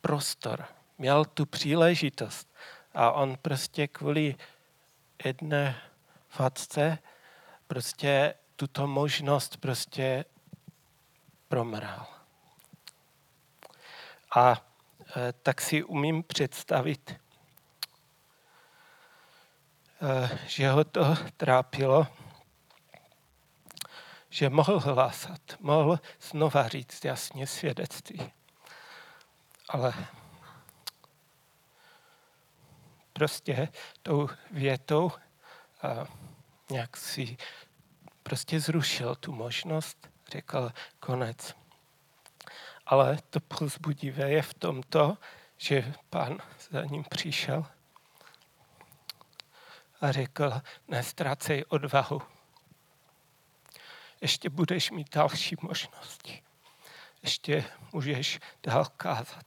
prostor. 0.00 0.64
Měl 0.98 1.24
tu 1.24 1.46
příležitost. 1.46 2.54
A 2.94 3.12
on 3.12 3.36
prostě 3.42 3.88
kvůli 3.88 4.34
jedné 5.24 5.80
fatce 6.28 6.98
prostě 7.66 8.34
tuto 8.56 8.86
možnost 8.86 9.56
prostě 9.56 10.24
promrhal. 11.48 12.06
A 14.36 14.64
e, 15.16 15.32
tak 15.32 15.60
si 15.60 15.84
umím 15.84 16.22
představit, 16.22 17.10
e, 17.10 17.18
že 20.46 20.70
ho 20.70 20.84
to 20.84 21.16
trápilo, 21.36 22.06
že 24.30 24.50
mohl 24.50 24.80
hlásat, 24.80 25.40
mohl 25.60 26.00
znova 26.20 26.68
říct 26.68 27.04
jasně 27.04 27.46
svědectví. 27.46 28.32
Ale 29.68 29.94
prostě 33.12 33.68
tou 34.02 34.28
větou 34.50 35.12
a 35.82 36.06
nějak 36.70 36.96
si 36.96 37.36
prostě 38.22 38.60
zrušil 38.60 39.14
tu 39.14 39.32
možnost, 39.32 40.08
řekl 40.32 40.72
konec. 41.00 41.54
Ale 42.86 43.18
to 43.30 43.40
pozbudivé 43.40 44.30
je 44.30 44.42
v 44.42 44.54
tomto, 44.54 45.18
že 45.56 45.94
pán 46.10 46.38
za 46.70 46.84
ním 46.84 47.04
přišel 47.04 47.66
a 50.00 50.12
řekl, 50.12 50.52
nestrácej 50.88 51.64
odvahu. 51.68 52.22
Ještě 54.20 54.50
budeš 54.50 54.90
mít 54.90 55.14
další 55.14 55.56
možnosti. 55.60 56.42
Ještě 57.22 57.64
můžeš 57.92 58.38
dál 58.62 58.84
kázat. 58.84 59.46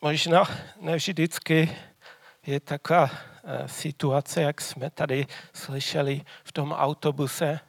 Možná 0.00 0.44
ne 0.80 0.96
vždycky 0.96 1.76
je 2.46 2.60
taková 2.60 3.10
eh, 3.10 3.68
situace, 3.68 4.42
jak 4.42 4.60
jsme 4.60 4.90
tady 4.90 5.26
slyšeli 5.54 6.22
v 6.44 6.52
tom 6.52 6.72
autobuse. 6.72 7.60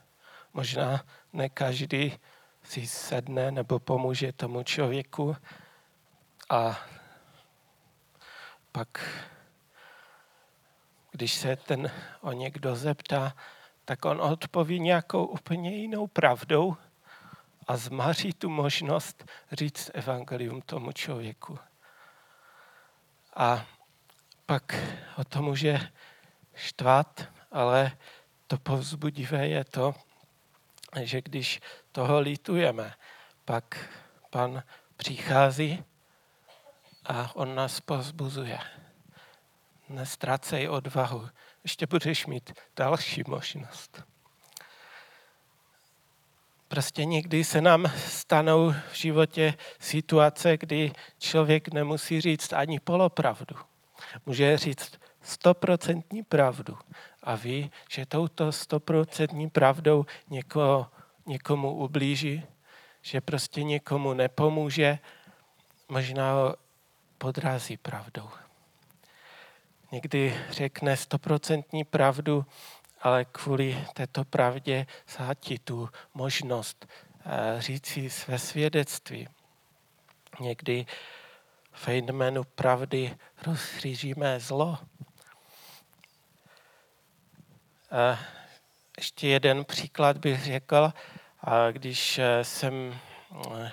Možná 0.54 1.06
ne 1.34 1.50
každý 1.50 2.20
si 2.64 2.88
sedne 2.88 3.52
nebo 3.52 3.80
pomůže 3.80 4.34
tomu 4.34 4.64
člověku 4.64 5.36
a 6.50 6.80
pak, 8.72 9.10
když 11.20 11.34
se 11.34 11.56
ten 11.56 11.92
o 12.22 12.32
někdo 12.32 12.76
zeptá, 12.76 13.36
tak 13.86 14.06
on 14.06 14.22
odpoví 14.22 14.80
nějakou 14.80 15.26
úplně 15.26 15.76
jinou 15.76 16.08
pravdou 16.08 16.78
a 17.68 17.78
zmaří 17.78 18.34
tu 18.34 18.50
možnost 18.50 19.26
říct 19.52 19.92
evangelium 19.94 20.62
tomu 20.62 20.92
člověku. 20.92 21.60
A 23.36 23.66
pak 24.46 24.76
o 25.18 25.24
to 25.24 25.42
může 25.42 25.80
štvat, 26.56 27.28
ale 27.52 27.92
to 28.48 28.58
povzbudivé 28.58 29.48
je 29.48 29.64
to, 29.64 29.96
že 31.02 31.22
když 31.22 31.60
toho 31.92 32.20
lítujeme, 32.20 32.94
pak 33.46 33.90
pan 34.30 34.64
přichází 34.98 35.84
a 37.06 37.36
on 37.36 37.56
nás 37.56 37.80
povzbuzuje. 37.80 38.79
Nestrácej 39.90 40.70
odvahu, 40.70 41.30
ještě 41.64 41.88
budeš 41.88 42.26
mít 42.26 42.54
další 42.76 43.24
možnost. 43.28 44.04
Prostě 46.68 47.06
někdy 47.06 47.44
se 47.44 47.62
nám 47.62 47.92
stanou 47.98 48.72
v 48.92 48.94
životě 48.94 49.54
situace, 49.80 50.58
kdy 50.58 50.92
člověk 51.20 51.74
nemusí 51.74 52.22
říct 52.22 52.54
ani 52.54 52.80
polopravdu. 52.80 53.56
Může 54.26 54.58
říct 54.58 55.00
stoprocentní 55.22 56.24
pravdu 56.24 56.78
a 57.24 57.36
ví, 57.36 57.72
že 57.90 58.06
touto 58.06 58.52
stoprocentní 58.52 59.50
pravdou 59.50 60.06
někoho, 60.30 60.88
někomu 61.26 61.76
ublíží, 61.76 62.44
že 63.02 63.22
prostě 63.22 63.64
někomu 63.64 64.14
nepomůže, 64.14 65.00
možná 65.88 66.34
ho 66.34 66.56
podrází 67.18 67.78
pravdou. 67.78 68.30
Někdy 69.92 70.40
řekne 70.50 70.98
stoprocentní 70.98 71.84
pravdu, 71.84 72.46
ale 73.02 73.26
kvůli 73.26 73.86
této 73.94 74.26
pravdě 74.26 74.86
zhatí 75.18 75.60
tu 75.60 75.90
možnost 76.14 76.88
eh, 77.26 77.62
říci 77.62 78.10
své 78.10 78.40
svědectví. 78.40 79.28
Někdy 80.40 80.86
ve 81.86 81.96
jménu 81.96 82.44
pravdy 82.44 83.18
rozřížíme 83.46 84.40
zlo. 84.40 84.78
A 87.92 88.20
ještě 88.98 89.28
jeden 89.28 89.66
příklad 89.66 90.18
bych 90.18 90.44
řekl, 90.44 90.94
když 91.72 92.20
eh, 92.20 92.44
jsem 92.44 93.00
eh, 93.58 93.72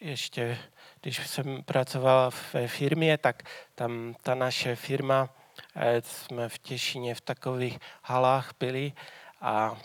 ještě 0.00 0.58
když 1.02 1.26
jsem 1.26 1.62
pracoval 1.62 2.30
ve 2.52 2.68
firmě, 2.68 3.18
tak 3.18 3.42
tam 3.74 4.14
ta 4.22 4.34
naše 4.34 4.76
firma, 4.76 5.28
eh, 5.76 6.02
jsme 6.02 6.48
v 6.48 6.58
Těšině 6.58 7.14
v 7.14 7.20
takových 7.20 7.78
halách 8.02 8.50
byli 8.60 8.92
a 9.40 9.76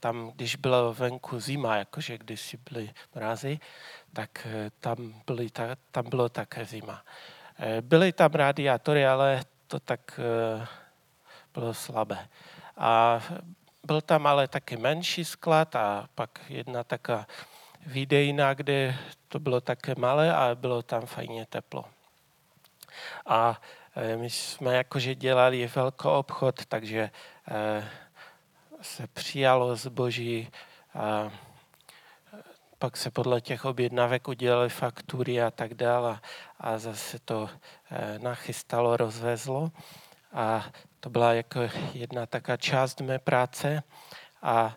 tam, 0.00 0.30
když 0.34 0.56
bylo 0.56 0.94
venku 0.94 1.40
zima, 1.40 1.76
jakože 1.76 2.18
když 2.18 2.40
si 2.40 2.56
byly 2.56 2.90
mrazy, 3.14 3.58
tak 4.12 4.46
eh, 4.50 4.70
tam, 4.80 5.22
byly, 5.26 5.50
tam 5.90 6.10
bylo 6.10 6.28
také 6.28 6.64
zima. 6.64 7.04
Eh, 7.58 7.82
byly 7.82 8.12
tam 8.12 8.32
radiátory, 8.32 9.06
ale 9.06 9.42
to 9.66 9.80
tak 9.80 10.20
eh, 10.20 10.66
bylo 11.54 11.74
slabé. 11.74 12.28
A 12.76 13.20
byl 13.84 14.00
tam 14.00 14.26
ale 14.26 14.48
taky 14.48 14.76
menší 14.76 15.24
sklad 15.24 15.76
a 15.76 16.08
pak 16.14 16.40
jedna 16.48 16.84
taká 16.84 17.26
výdejna, 17.90 18.54
kde 18.54 18.96
to 19.28 19.38
bylo 19.38 19.60
také 19.60 19.94
malé 19.98 20.34
a 20.34 20.54
bylo 20.54 20.82
tam 20.82 21.06
fajně 21.06 21.46
teplo. 21.46 21.84
A 23.26 23.60
my 24.16 24.30
jsme 24.30 24.76
jakože 24.76 25.14
dělali 25.14 25.70
velký 25.74 26.08
obchod, 26.08 26.66
takže 26.66 27.10
se 28.82 29.06
přijalo 29.06 29.76
zboží, 29.76 30.48
a 30.94 31.30
pak 32.78 32.96
se 32.96 33.10
podle 33.10 33.40
těch 33.40 33.64
objednávek 33.64 34.28
udělaly 34.28 34.68
faktury 34.68 35.42
a 35.42 35.50
tak 35.50 35.74
dále 35.74 36.20
a 36.60 36.78
zase 36.78 37.18
to 37.18 37.50
eh, 37.90 38.18
nachystalo, 38.18 38.96
rozvezlo. 38.96 39.70
A 40.32 40.64
to 41.00 41.10
byla 41.10 41.32
jako 41.32 41.60
jedna 41.94 42.26
taká 42.26 42.56
část 42.56 43.00
mé 43.00 43.18
práce 43.18 43.82
a 44.42 44.76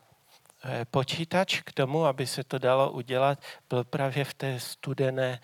počítač 0.92 1.62
k 1.62 1.72
tomu, 1.72 2.06
aby 2.06 2.28
se 2.28 2.44
to 2.44 2.58
dalo 2.58 2.92
udělat, 2.92 3.40
byl 3.70 3.84
právě 3.84 4.26
v 4.26 4.34
té 4.34 4.60
studené 4.60 5.40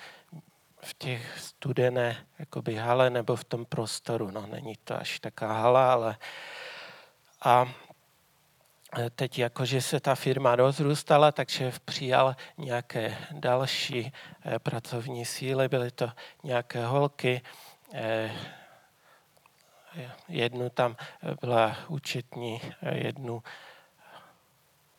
v 0.82 0.93
těch 0.93 1.39
studené 1.39 2.17
jakoby 2.39 2.75
hale 2.75 3.10
nebo 3.10 3.36
v 3.36 3.43
tom 3.43 3.65
prostoru. 3.65 4.32
No, 4.32 4.47
není 4.47 4.75
to 4.84 4.99
až 4.99 5.19
taká 5.19 5.53
hala, 5.53 5.93
ale 5.93 6.17
a 7.41 7.67
Eh, 8.97 9.10
teď 9.10 9.39
jakože 9.39 9.82
se 9.82 9.99
ta 9.99 10.15
firma 10.15 10.55
rozrůstala, 10.55 11.32
takže 11.32 11.71
přijal 11.86 12.36
nějaké 12.58 13.17
další 13.32 14.12
eh, 14.45 14.60
pracovní 14.60 15.25
síly, 15.25 15.67
byly 15.67 15.91
to 15.91 16.12
nějaké 16.43 16.86
holky, 16.86 17.41
eh, 17.93 18.32
jednu 20.27 20.69
tam 20.69 20.95
byla 21.41 21.77
účetní, 21.88 22.62
jednu 22.91 23.43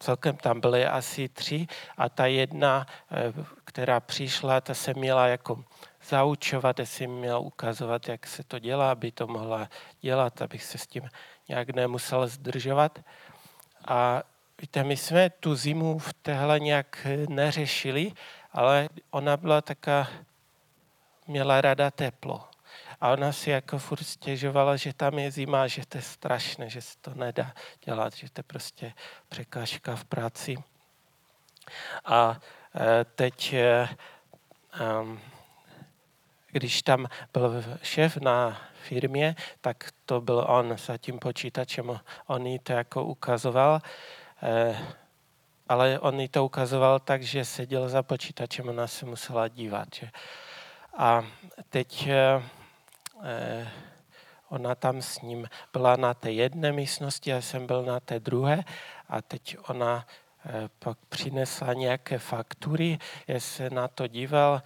celkem 0.00 0.36
tam 0.36 0.60
byly 0.60 0.86
asi 0.86 1.28
tři 1.28 1.66
a 1.96 2.08
ta 2.08 2.26
jedna, 2.26 2.86
eh, 3.10 3.32
která 3.64 4.00
přišla, 4.00 4.60
ta 4.60 4.74
se 4.74 4.94
měla 4.94 5.26
jako 5.26 5.64
zaučovat, 6.08 6.78
jestli 6.78 7.06
měla 7.06 7.38
ukazovat, 7.38 8.08
jak 8.08 8.26
se 8.26 8.44
to 8.44 8.58
dělá, 8.58 8.92
aby 8.92 9.12
to 9.12 9.26
mohla 9.26 9.68
dělat, 10.00 10.42
abych 10.42 10.64
se 10.64 10.78
s 10.78 10.86
tím 10.86 11.08
nějak 11.48 11.70
nemusel 11.70 12.26
zdržovat. 12.26 12.98
A 13.88 14.22
víte, 14.60 14.84
my 14.84 14.96
jsme 14.96 15.30
tu 15.30 15.54
zimu 15.54 15.98
v 15.98 16.12
téhle 16.12 16.60
nějak 16.60 17.06
neřešili, 17.28 18.12
ale 18.52 18.88
ona 19.10 19.36
byla 19.36 19.60
taká, 19.60 20.08
měla 21.26 21.60
rada 21.60 21.90
teplo. 21.90 22.49
A 23.00 23.12
ona 23.12 23.32
si 23.32 23.50
jako 23.50 23.78
furt 23.78 24.04
stěžovala, 24.04 24.76
že 24.76 24.92
tam 24.92 25.18
je 25.18 25.30
zima, 25.30 25.66
že 25.66 25.86
to 25.86 25.98
je 25.98 26.02
strašné, 26.02 26.70
že 26.70 26.82
se 26.82 26.98
to 27.00 27.14
nedá 27.14 27.52
dělat, 27.84 28.14
že 28.14 28.30
to 28.30 28.38
je 28.38 28.42
prostě 28.42 28.92
překážka 29.28 29.96
v 29.96 30.04
práci. 30.04 30.56
A 32.04 32.40
e, 32.74 33.04
teď, 33.04 33.52
e, 33.52 33.88
když 36.50 36.82
tam 36.82 37.06
byl 37.32 37.64
šéf 37.82 38.16
na 38.16 38.60
firmě, 38.82 39.36
tak 39.60 39.84
to 40.04 40.20
byl 40.20 40.44
on 40.48 40.76
za 40.78 40.98
tím 40.98 41.18
počítačem, 41.18 42.00
on 42.26 42.46
jí 42.46 42.58
to 42.58 42.72
jako 42.72 43.04
ukazoval, 43.04 43.80
e, 44.42 44.78
ale 45.68 45.98
on 46.00 46.20
jí 46.20 46.28
to 46.28 46.44
ukazoval 46.44 46.98
tak, 46.98 47.22
že 47.22 47.44
seděl 47.44 47.88
za 47.88 48.02
počítačem, 48.02 48.68
ona 48.68 48.86
se 48.86 49.06
musela 49.06 49.48
dívat. 49.48 49.88
A 50.96 51.24
teď 51.68 52.08
ona 54.48 54.74
tam 54.74 55.02
s 55.02 55.20
ním 55.20 55.48
byla 55.72 55.96
na 55.96 56.14
té 56.14 56.33
jedné 56.33 56.72
místnosti, 56.72 57.30
já 57.30 57.40
jsem 57.40 57.66
byl 57.66 57.83
na 57.83 58.00
té 58.00 58.20
druhé 58.20 58.64
a 59.09 59.22
teď 59.22 59.56
ona 59.68 60.06
eh, 60.46 60.68
pak 60.78 60.98
přinesla 61.09 61.72
nějaké 61.72 62.18
faktury, 62.18 62.98
já 63.28 63.40
se 63.40 63.70
na 63.70 63.88
to 63.88 64.06
díval, 64.06 64.62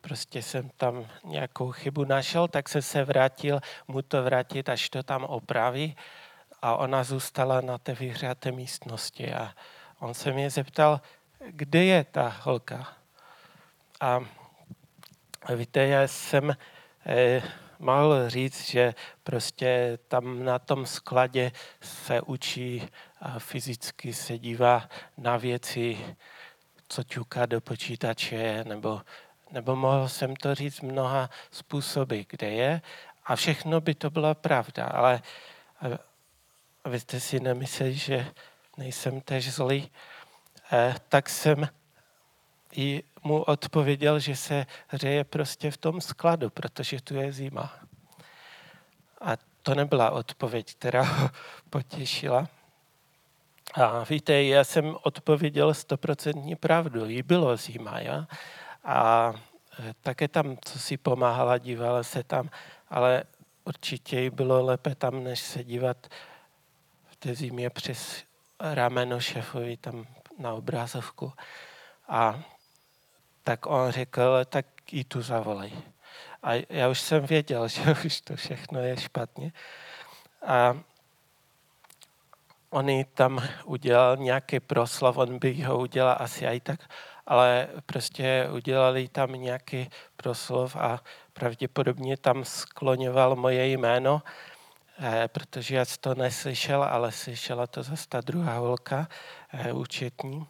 prostě 0.00 0.42
jsem 0.42 0.70
tam 0.76 1.06
nějakou 1.24 1.72
chybu 1.72 2.04
našel, 2.04 2.48
tak 2.48 2.68
jsem 2.68 2.82
se 2.82 3.04
vrátil 3.04 3.60
mu 3.88 4.02
to 4.02 4.22
vrátit, 4.22 4.68
až 4.68 4.90
to 4.90 5.02
tam 5.02 5.24
opraví 5.24 5.96
a 6.62 6.76
ona 6.76 7.04
zůstala 7.04 7.60
na 7.60 7.78
té 7.78 7.94
vyhřáté 7.94 8.52
místnosti 8.52 9.32
a 9.32 9.54
on 9.98 10.14
se 10.14 10.32
mě 10.32 10.50
zeptal, 10.50 11.00
kde 11.48 11.84
je 11.84 12.04
ta 12.04 12.36
holka. 12.42 12.88
A 14.00 14.20
víte, 15.54 15.86
já 15.86 16.02
jsem 16.08 16.56
eh, 17.06 17.42
mohl 17.82 18.30
říct, 18.30 18.70
že 18.70 18.94
prostě 19.22 19.98
tam 20.08 20.44
na 20.44 20.58
tom 20.58 20.86
skladě 20.86 21.52
se 21.80 22.20
učí 22.20 22.88
a 23.20 23.38
fyzicky 23.38 24.14
se 24.14 24.38
dívá 24.38 24.88
na 25.18 25.36
věci, 25.36 26.16
co 26.88 27.02
ťuká 27.02 27.46
do 27.46 27.60
počítače, 27.60 28.64
nebo, 28.64 29.02
nebo 29.50 29.76
mohl 29.76 30.08
jsem 30.08 30.36
to 30.36 30.54
říct 30.54 30.80
mnoha 30.80 31.30
způsoby, 31.50 32.20
kde 32.28 32.50
je. 32.50 32.82
A 33.24 33.36
všechno 33.36 33.80
by 33.80 33.94
to 33.94 34.10
byla 34.10 34.34
pravda, 34.34 34.86
ale 34.86 35.22
abyste 36.84 37.20
si 37.20 37.40
nemysleli, 37.40 37.94
že 37.94 38.26
nejsem 38.76 39.20
tež 39.20 39.52
zlý, 39.52 39.90
eh, 40.72 40.94
tak 41.08 41.28
jsem 41.28 41.68
i 42.72 43.02
mu 43.22 43.42
odpověděl, 43.42 44.18
že 44.18 44.36
se 44.36 44.66
hřeje 44.86 45.24
prostě 45.24 45.70
v 45.70 45.76
tom 45.76 46.00
skladu, 46.00 46.50
protože 46.50 47.00
tu 47.00 47.14
je 47.14 47.32
zima. 47.32 47.72
A 49.20 49.36
to 49.62 49.74
nebyla 49.74 50.10
odpověď, 50.10 50.74
která 50.74 51.02
ho 51.02 51.30
potěšila. 51.70 52.48
A 53.74 54.04
víte, 54.04 54.42
já 54.42 54.64
jsem 54.64 54.96
odpověděl 55.02 55.74
stoprocentní 55.74 56.56
pravdu. 56.56 57.04
Jí 57.04 57.22
bylo 57.22 57.56
zima, 57.56 58.00
ja? 58.00 58.26
A 58.84 59.32
e, 59.78 59.94
také 60.00 60.28
tam, 60.28 60.56
co 60.64 60.78
si 60.78 60.96
pomáhala, 60.96 61.58
dívala 61.58 62.02
se 62.02 62.22
tam, 62.22 62.50
ale 62.90 63.24
určitě 63.64 64.20
jí 64.20 64.30
bylo 64.30 64.64
lépe 64.64 64.94
tam, 64.94 65.24
než 65.24 65.40
se 65.40 65.64
dívat 65.64 66.06
v 67.10 67.16
té 67.16 67.34
zimě 67.34 67.70
přes 67.70 68.24
rameno 68.60 69.20
šefovi 69.20 69.76
tam 69.76 70.06
na 70.38 70.52
obrazovku. 70.52 71.32
A 72.08 72.42
tak 73.42 73.66
on 73.66 73.90
řekl, 73.90 74.44
tak 74.44 74.66
jí 74.92 75.04
tu 75.04 75.22
zavolej. 75.22 75.72
A 76.42 76.52
já 76.68 76.88
už 76.88 77.00
jsem 77.00 77.26
věděl, 77.26 77.68
že 77.68 77.82
už 78.04 78.20
to 78.20 78.36
všechno 78.36 78.80
je 78.80 78.96
špatně. 78.96 79.52
A 80.46 80.78
on 82.70 82.88
jí 82.88 83.04
tam 83.04 83.42
udělal 83.64 84.16
nějaký 84.16 84.60
proslov, 84.60 85.16
on 85.16 85.38
by 85.38 85.62
ho 85.62 85.78
udělal 85.78 86.16
asi 86.20 86.46
i 86.46 86.60
tak, 86.60 86.80
ale 87.26 87.68
prostě 87.86 88.48
udělali 88.52 89.08
tam 89.08 89.32
nějaký 89.32 89.90
proslov 90.16 90.76
a 90.76 91.00
pravděpodobně 91.32 92.16
tam 92.16 92.44
skloňoval 92.44 93.36
moje 93.36 93.66
jméno, 93.66 94.22
eh, 95.00 95.28
protože 95.28 95.76
já 95.76 95.84
to 96.00 96.14
neslyšel, 96.14 96.82
ale 96.82 97.12
slyšela 97.12 97.66
to 97.66 97.82
zase 97.82 98.08
ta 98.08 98.20
druhá 98.20 98.58
holka, 98.58 99.08
eh, 99.52 99.72
účetní. 99.72 100.46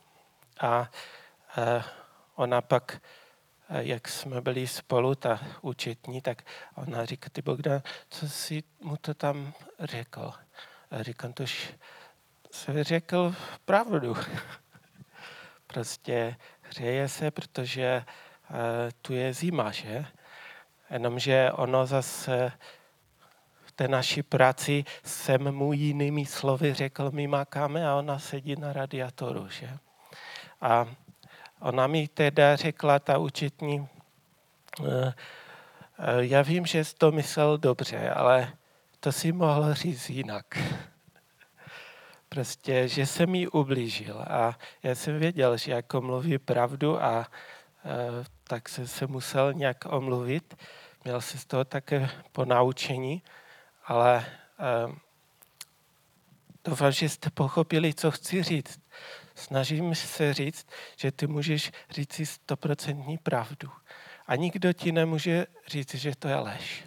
A 0.60 0.90
eh, 1.58 1.82
ona 2.42 2.60
pak, 2.60 3.02
eh, 3.68 3.84
jak 3.84 4.08
jsme 4.08 4.40
byli 4.40 4.66
spolu, 4.66 5.14
ta 5.14 5.40
účetní, 5.60 6.20
tak 6.20 6.42
ona 6.74 7.04
říká, 7.04 7.30
ty 7.32 7.42
Bogdan, 7.42 7.82
co 8.08 8.28
jsi 8.28 8.62
mu 8.80 8.96
to 8.96 9.14
tam 9.14 9.52
řekl? 9.80 10.32
A 10.90 11.02
říkám, 11.02 11.32
tož 11.32 11.72
se 12.50 12.84
řekl 12.84 13.34
pravdu. 13.64 14.16
prostě 15.66 16.36
hřeje 16.60 17.08
se, 17.08 17.30
protože 17.30 18.04
uh, 18.50 18.56
tu 19.02 19.12
je 19.12 19.34
zima, 19.34 19.70
že? 19.70 20.04
Jenomže 20.90 21.52
ono 21.52 21.86
zase 21.86 22.52
v 23.64 23.72
té 23.72 23.88
naší 23.88 24.22
práci 24.22 24.84
jsem 25.04 25.52
mu 25.52 25.72
jinými 25.72 26.26
slovy 26.26 26.74
řekl, 26.74 27.10
my 27.10 27.26
makáme 27.26 27.88
a 27.88 27.96
ona 27.96 28.18
sedí 28.18 28.56
na 28.56 28.72
radiatoru, 28.72 29.48
že? 29.48 29.78
A 30.60 30.86
Ona 31.62 31.86
mi 31.86 32.08
teda 32.08 32.56
řekla, 32.56 32.98
ta 32.98 33.18
účetní, 33.18 33.88
eh, 34.80 35.14
eh, 35.98 36.26
já 36.26 36.42
vím, 36.42 36.66
že 36.66 36.84
jsi 36.84 36.94
to 36.94 37.12
myslel 37.12 37.58
dobře, 37.58 38.10
ale 38.10 38.52
to 39.00 39.12
si 39.12 39.32
mohl 39.32 39.74
říct 39.74 40.10
jinak. 40.10 40.46
Prostě, 42.28 42.88
že 42.88 43.06
se 43.06 43.26
mi 43.26 43.48
ublížil 43.48 44.24
a 44.28 44.58
já 44.82 44.94
jsem 44.94 45.18
věděl, 45.18 45.56
že 45.56 45.72
jako 45.72 46.00
mluví 46.00 46.38
pravdu 46.38 47.02
a 47.02 47.26
eh, 47.84 48.24
tak 48.44 48.68
jsem 48.68 48.86
se 48.86 49.06
musel 49.06 49.52
nějak 49.52 49.84
omluvit. 49.88 50.54
Měl 51.04 51.20
se 51.20 51.38
z 51.38 51.44
toho 51.44 51.64
také 51.64 52.10
po 52.32 52.44
naučení, 52.44 53.22
ale 53.86 54.26
doufám, 56.64 56.92
že 56.92 57.08
jste 57.08 57.30
pochopili, 57.30 57.94
co 57.94 58.10
chci 58.10 58.42
říct. 58.42 58.81
Snažím 59.34 59.94
se 59.94 60.34
říct, 60.34 60.66
že 60.96 61.12
ty 61.12 61.26
můžeš 61.26 61.70
říct 61.90 62.12
si 62.12 62.26
stoprocentní 62.26 63.18
pravdu. 63.18 63.70
A 64.26 64.36
nikdo 64.36 64.72
ti 64.72 64.92
nemůže 64.92 65.46
říct, 65.66 65.94
že 65.94 66.16
to 66.16 66.28
je 66.28 66.36
lež. 66.36 66.84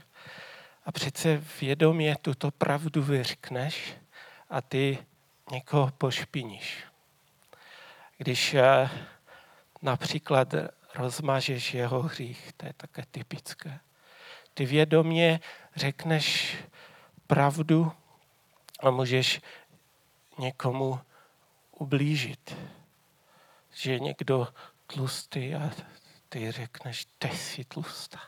A 0.85 0.91
přece 0.91 1.43
vědomě 1.61 2.15
tuto 2.21 2.51
pravdu 2.51 3.03
vyřkneš 3.03 3.93
a 4.49 4.61
ty 4.61 4.97
někoho 5.51 5.91
pošpiníš. 5.97 6.83
Když 8.17 8.53
eh, 8.53 8.89
například 9.81 10.53
rozmažeš 10.95 11.73
jeho 11.73 12.01
hřích, 12.01 12.53
to 12.57 12.65
je 12.65 12.73
také 12.77 13.03
typické. 13.11 13.79
Ty 14.53 14.65
vědomě 14.65 15.39
řekneš 15.75 16.57
pravdu 17.27 17.91
a 18.79 18.89
můžeš 18.91 19.41
někomu 20.39 20.99
ublížit. 21.79 22.55
Že 23.73 23.99
někdo 23.99 24.47
tlustý 24.87 25.55
a 25.55 25.71
ty 26.29 26.51
řekneš, 26.51 27.05
ty 27.17 27.29
jsi 27.29 27.63
tlustá. 27.63 28.19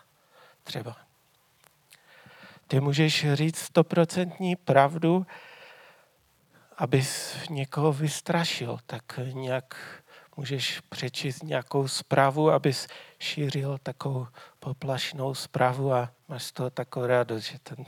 Třeba. 0.63 0.97
Ty 2.67 2.79
můžeš 2.79 3.25
říct 3.33 3.59
stoprocentní 3.59 4.55
pravdu, 4.55 5.25
abys 6.77 7.37
někoho 7.49 7.93
vystrašil, 7.93 8.79
tak 8.85 9.19
nějak 9.31 9.75
můžeš 10.37 10.79
přečíst 10.79 11.43
nějakou 11.43 11.87
zprávu, 11.87 12.51
abys 12.51 12.87
šířil 13.19 13.77
takovou 13.77 14.27
poplašnou 14.59 15.35
zprávu 15.35 15.93
a 15.93 16.11
máš 16.27 16.43
z 16.43 16.51
toho 16.51 16.69
takovou 16.69 17.05
radost, 17.05 17.43
že 17.43 17.59
ten 17.59 17.85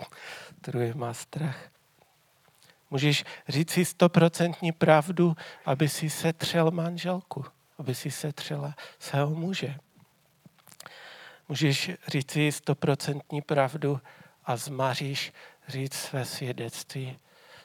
druhý 0.62 0.94
má 0.94 1.14
strach. 1.14 1.70
Můžeš 2.90 3.26
říct 3.48 3.72
si 3.72 3.86
stoprocentní 3.86 4.72
pravdu, 4.72 5.36
aby 5.66 5.90
si 5.90 6.10
setřel 6.10 6.72
manželku, 6.72 7.46
aby 7.78 7.96
si 7.96 8.12
setřela 8.12 8.76
svého 9.00 9.30
muže. 9.30 9.76
Můžeš 11.50 11.92
říct 12.08 12.32
si 12.32 12.52
stoprocentní 12.52 13.42
pravdu 13.42 14.02
a 14.46 14.58
zmaříš 14.58 15.34
říct 15.68 15.94
své 15.94 16.26
svědectví, 16.26 17.20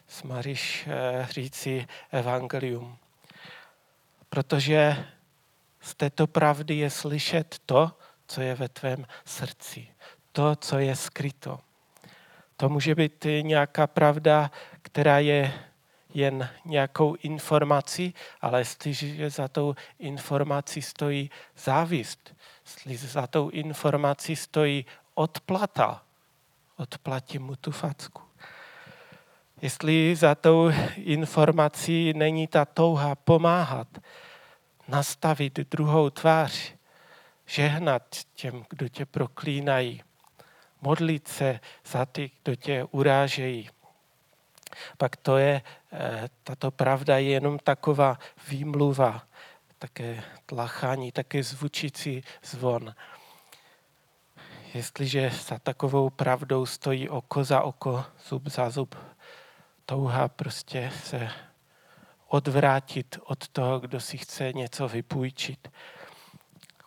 zmaříš 0.08 0.87
eh, 0.87 1.26
říct 1.30 1.54
si 1.54 1.87
evangelium. 2.10 2.98
protože 4.28 5.06
z 5.80 5.94
této 5.94 6.26
pravdy 6.26 6.76
je 6.76 6.90
slyšet 6.90 7.56
to, 7.66 7.98
co 8.26 8.40
je 8.40 8.54
ve 8.54 8.68
tvém 8.68 9.06
srdci, 9.24 9.88
to, 10.32 10.56
co 10.56 10.78
je 10.78 10.96
skryto. 10.96 11.60
To 12.56 12.68
může 12.68 12.94
být 12.94 13.26
nějaká 13.40 13.87
pravda, 13.87 14.50
která 14.94 15.18
je 15.18 15.52
jen 16.14 16.48
nějakou 16.64 17.14
informací, 17.14 18.14
ale 18.40 18.61
jestliže 18.61 19.30
za 19.30 19.48
tou 19.48 19.74
informací 19.98 20.83
stojí 20.83 21.30
závist, 21.57 22.37
jestli 22.64 22.96
za 22.96 23.26
tou 23.26 23.48
informací 23.48 24.37
stojí 24.37 24.87
odplata, 25.14 26.02
odplatím 26.76 27.42
mu 27.42 27.57
tu 27.57 27.70
facku. 27.70 28.22
Jestli 29.62 30.16
za 30.16 30.35
tou 30.35 30.70
informací 30.96 32.12
není 32.16 32.46
ta 32.46 32.64
touha 32.64 33.14
pomáhat, 33.14 33.88
nastavit 34.88 35.59
druhou 35.70 36.11
tvář, 36.11 36.72
žehnat 37.46 38.02
těm, 38.35 38.64
kdo 38.70 38.88
tě 38.88 39.07
proklínají, 39.07 40.02
modlit 40.80 41.28
se 41.28 41.61
za 41.87 42.07
ty, 42.07 42.30
kdo 42.42 42.54
tě 42.54 42.85
urážejí, 42.90 43.70
pak 44.98 45.16
to 45.16 45.37
je, 45.37 45.62
eh, 45.92 46.28
tato 46.42 46.70
pravda 46.70 47.18
je 47.18 47.30
jenom 47.30 47.58
taková 47.58 48.18
výmluva, 48.48 49.22
také 49.78 50.22
tlachání, 50.46 51.12
také 51.12 51.42
zvučící 51.42 52.24
zvon. 52.42 52.94
Jestliže 54.74 55.30
za 55.48 55.58
takovou 55.58 56.10
pravdou 56.10 56.66
stojí 56.66 57.08
oko 57.08 57.44
za 57.44 57.60
oko, 57.60 58.04
zub 58.28 58.48
za 58.48 58.70
zub, 58.70 58.94
touha 59.87 60.28
prostě 60.28 60.92
se 61.04 61.30
odvrátit 62.28 63.18
od 63.24 63.48
toho, 63.48 63.80
kdo 63.80 64.00
si 64.00 64.18
chce 64.18 64.52
něco 64.52 64.88
vypůjčit, 64.88 65.68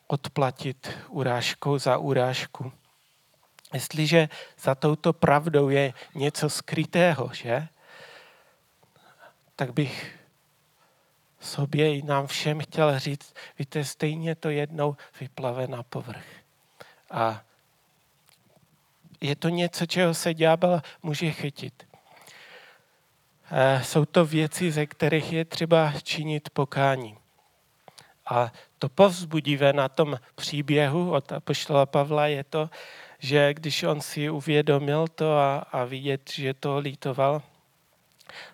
odplatit 0.07 0.89
urážkou 1.09 1.77
za 1.77 1.97
urážku. 1.97 2.71
Jestliže 3.73 4.29
za 4.59 4.75
touto 4.75 5.13
pravdou 5.13 5.69
je 5.69 5.93
něco 6.15 6.49
skrytého, 6.49 7.29
že? 7.33 7.67
Tak 9.57 9.73
bych 9.73 10.19
sobě 11.39 11.97
i 11.97 12.01
nám 12.01 12.27
všem 12.27 12.59
chtěl 12.59 12.99
říct, 12.99 13.33
víte, 13.59 13.83
stejně 13.83 14.35
to 14.35 14.49
jednou 14.49 14.95
vyplave 15.19 15.67
na 15.67 15.83
povrch. 15.83 16.25
A 17.11 17.41
je 19.21 19.35
to 19.35 19.49
něco, 19.49 19.85
čeho 19.85 20.13
se 20.13 20.33
ďábel 20.33 20.81
může 21.03 21.31
chytit. 21.31 21.87
E, 23.51 23.83
jsou 23.83 24.05
to 24.05 24.25
věci, 24.25 24.71
ze 24.71 24.85
kterých 24.85 25.33
je 25.33 25.45
třeba 25.45 25.93
činit 26.03 26.49
pokání. 26.49 27.17
A 28.25 28.51
to 28.79 28.89
povzbudivé 28.89 29.73
na 29.73 29.89
tom 29.89 30.19
příběhu 30.35 31.11
od 31.11 31.31
Apoštola 31.31 31.85
Pavla 31.85 32.27
je 32.27 32.43
to, 32.43 32.69
že 33.19 33.53
když 33.53 33.83
on 33.83 34.01
si 34.01 34.29
uvědomil 34.29 35.07
to 35.07 35.37
a, 35.37 35.57
a 35.57 35.83
vidět, 35.83 36.31
že 36.31 36.53
to 36.53 36.77
lítoval, 36.77 37.41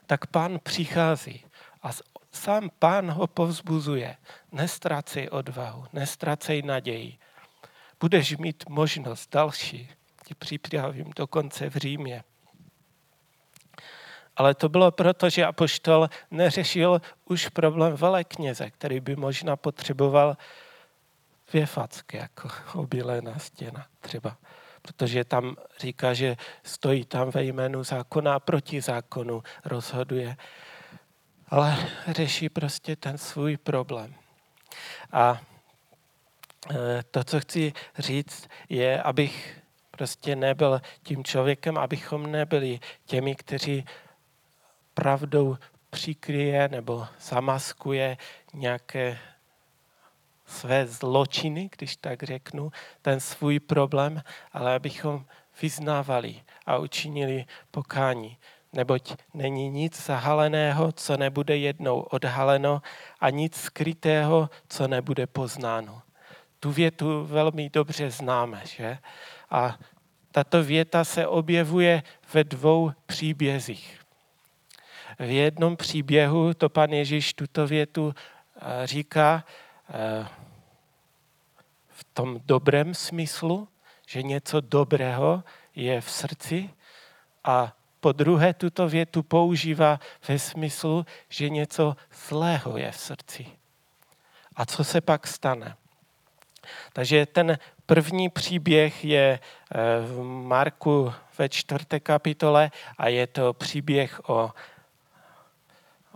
tak 0.05 0.25
pán 0.25 0.59
přichází 0.63 1.45
a 1.83 1.89
sám 2.31 2.69
pán 2.79 3.11
ho 3.11 3.27
povzbuzuje. 3.27 4.17
Nestracej 4.51 5.29
odvahu, 5.31 5.85
nestracej 5.93 6.61
naději. 6.61 7.17
Budeš 7.99 8.37
mít 8.37 8.63
možnost 8.69 9.29
další. 9.31 9.89
Ti 10.25 10.35
připravím 10.35 11.11
dokonce 11.15 11.69
v 11.69 11.75
Římě. 11.75 12.23
Ale 14.35 14.55
to 14.55 14.69
bylo 14.69 14.91
proto, 14.91 15.29
že 15.29 15.45
apoštol 15.45 16.09
neřešil 16.31 17.01
už 17.25 17.49
problém 17.49 17.93
velekněze, 17.93 18.69
který 18.69 18.99
by 18.99 19.15
možná 19.15 19.55
potřeboval 19.55 20.37
dvě 21.51 21.65
facky, 21.65 22.17
jako 22.17 22.49
obilená 22.73 23.39
stěna 23.39 23.87
třeba 23.99 24.37
protože 24.83 25.23
tam 25.23 25.55
říká, 25.79 26.13
že 26.13 26.37
stojí 26.63 27.05
tam 27.05 27.29
ve 27.29 27.43
jménu 27.43 27.83
zákona 27.83 28.35
a 28.35 28.39
proti 28.39 28.81
zákonu 28.81 29.43
rozhoduje. 29.65 30.35
Ale 31.47 31.77
řeší 32.07 32.49
prostě 32.49 32.95
ten 32.95 33.17
svůj 33.17 33.57
problém. 33.57 34.15
A 35.11 35.41
e, 36.71 37.03
to, 37.11 37.23
co 37.23 37.39
chci 37.39 37.73
říct, 37.97 38.47
je, 38.69 39.01
abych 39.01 39.59
prostě 39.91 40.35
nebyl 40.35 40.81
tím 41.03 41.23
člověkem, 41.23 41.77
abychom 41.77 42.31
nebyli 42.31 42.79
těmi, 43.05 43.35
kteří 43.35 43.85
pravdou 44.93 45.57
přikryje 45.89 46.67
nebo 46.67 47.07
zamaskuje 47.21 48.17
nějaké 48.53 49.19
své 50.45 50.87
zločiny, 50.87 51.69
když 51.77 51.95
tak 51.95 52.23
řeknu, 52.23 52.71
ten 53.01 53.19
svůj 53.19 53.59
problém, 53.59 54.21
ale 54.51 54.75
abychom 54.75 55.25
vyznávali 55.61 56.41
a 56.65 56.77
učinili 56.77 57.45
pokání. 57.71 58.37
Neboť 58.73 59.13
není 59.33 59.69
nic 59.69 60.05
zahaleného, 60.05 60.91
co 60.91 61.17
nebude 61.17 61.57
jednou 61.57 61.99
odhaleno 61.99 62.81
a 63.19 63.29
nic 63.29 63.55
skrytého, 63.55 64.49
co 64.69 64.87
nebude 64.87 65.27
poznáno. 65.27 66.01
Tu 66.59 66.71
větu 66.71 67.25
velmi 67.25 67.69
dobře 67.69 68.09
známe, 68.09 68.61
že? 68.65 68.97
A 69.49 69.77
tato 70.31 70.63
věta 70.63 71.03
se 71.03 71.27
objevuje 71.27 72.03
ve 72.33 72.43
dvou 72.43 72.91
příbězích. 73.05 73.99
V 75.19 75.29
jednom 75.29 75.77
příběhu 75.77 76.53
to 76.53 76.69
pan 76.69 76.89
Ježíš 76.89 77.33
tuto 77.33 77.67
větu 77.67 78.13
eh, 78.15 78.87
říká, 78.87 79.43
v 81.89 82.03
tom 82.13 82.39
dobrém 82.45 82.93
smyslu, 82.93 83.67
že 84.07 84.23
něco 84.23 84.61
dobrého 84.61 85.43
je 85.75 86.01
v 86.01 86.11
srdci 86.11 86.69
a 87.43 87.73
po 87.99 88.11
druhé 88.11 88.53
tuto 88.53 88.87
větu 88.89 89.23
používá 89.23 89.99
ve 90.27 90.39
smyslu, 90.39 91.05
že 91.29 91.49
něco 91.49 91.95
zlého 92.27 92.77
je 92.77 92.91
v 92.91 92.97
srdci. 92.97 93.45
A 94.55 94.65
co 94.65 94.83
se 94.83 95.01
pak 95.01 95.27
stane? 95.27 95.75
Takže 96.93 97.25
ten 97.25 97.57
první 97.85 98.29
příběh 98.29 99.05
je 99.05 99.39
eh, 99.39 99.77
v 100.01 100.23
Marku 100.23 101.13
ve 101.37 101.49
čtvrté 101.49 101.99
kapitole 101.99 102.71
a 102.97 103.07
je 103.07 103.27
to 103.27 103.53
příběh 103.53 104.29
o, 104.29 104.51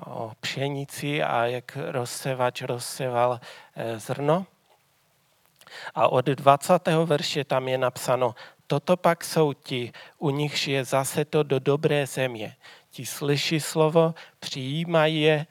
o 0.06 0.32
pšenici 0.40 1.24
a 1.24 1.46
jak 1.46 1.78
rozsevač 1.92 2.62
rozseval 2.62 3.40
eh, 3.76 4.00
zrno. 4.00 4.46
A 5.96 6.08
od 6.08 6.26
20. 6.26 6.88
verše 7.06 7.44
tam 7.44 7.68
je 7.68 7.78
napsáno, 7.78 8.36
toto 8.68 8.98
pak 8.98 9.24
jsou 9.24 9.54
ti, 9.54 9.92
u 10.18 10.30
nichž 10.30 10.68
je 10.68 10.86
zase 10.86 11.26
to 11.26 11.44
do 11.44 11.60
dobré 11.60 12.08
země. 12.08 12.56
Ti 12.90 13.06
slyší 13.06 13.60
slovo, 13.60 14.16
přijímají 14.40 15.22
je 15.22 15.46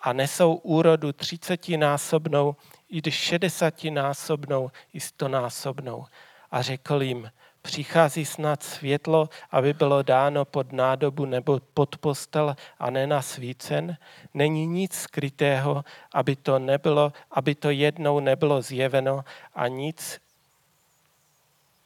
a 0.00 0.12
nesou 0.12 0.54
úrodu 0.54 1.12
třicetinásobnou, 1.12 2.56
i 2.88 3.10
šedesátinásobnou, 3.10 4.70
i 4.92 5.00
stonásobnou. 5.00 6.06
A 6.50 6.62
řekl 6.62 7.02
jim, 7.02 7.30
Přichází 7.66 8.24
snad 8.24 8.62
světlo, 8.62 9.28
aby 9.50 9.72
bylo 9.72 10.02
dáno 10.02 10.44
pod 10.44 10.72
nádobu 10.72 11.24
nebo 11.24 11.60
pod 11.74 11.98
postel 11.98 12.56
a 12.78 12.90
ne 12.90 13.06
na 13.06 13.22
svícen. 13.22 13.96
Není 14.34 14.66
nic 14.66 14.94
skrytého, 14.94 15.84
aby 16.14 16.36
to, 16.36 16.58
nebylo, 16.58 17.12
aby 17.30 17.54
to 17.54 17.70
jednou 17.70 18.20
nebylo 18.20 18.62
zjeveno 18.62 19.24
a 19.54 19.68
nic, 19.68 20.20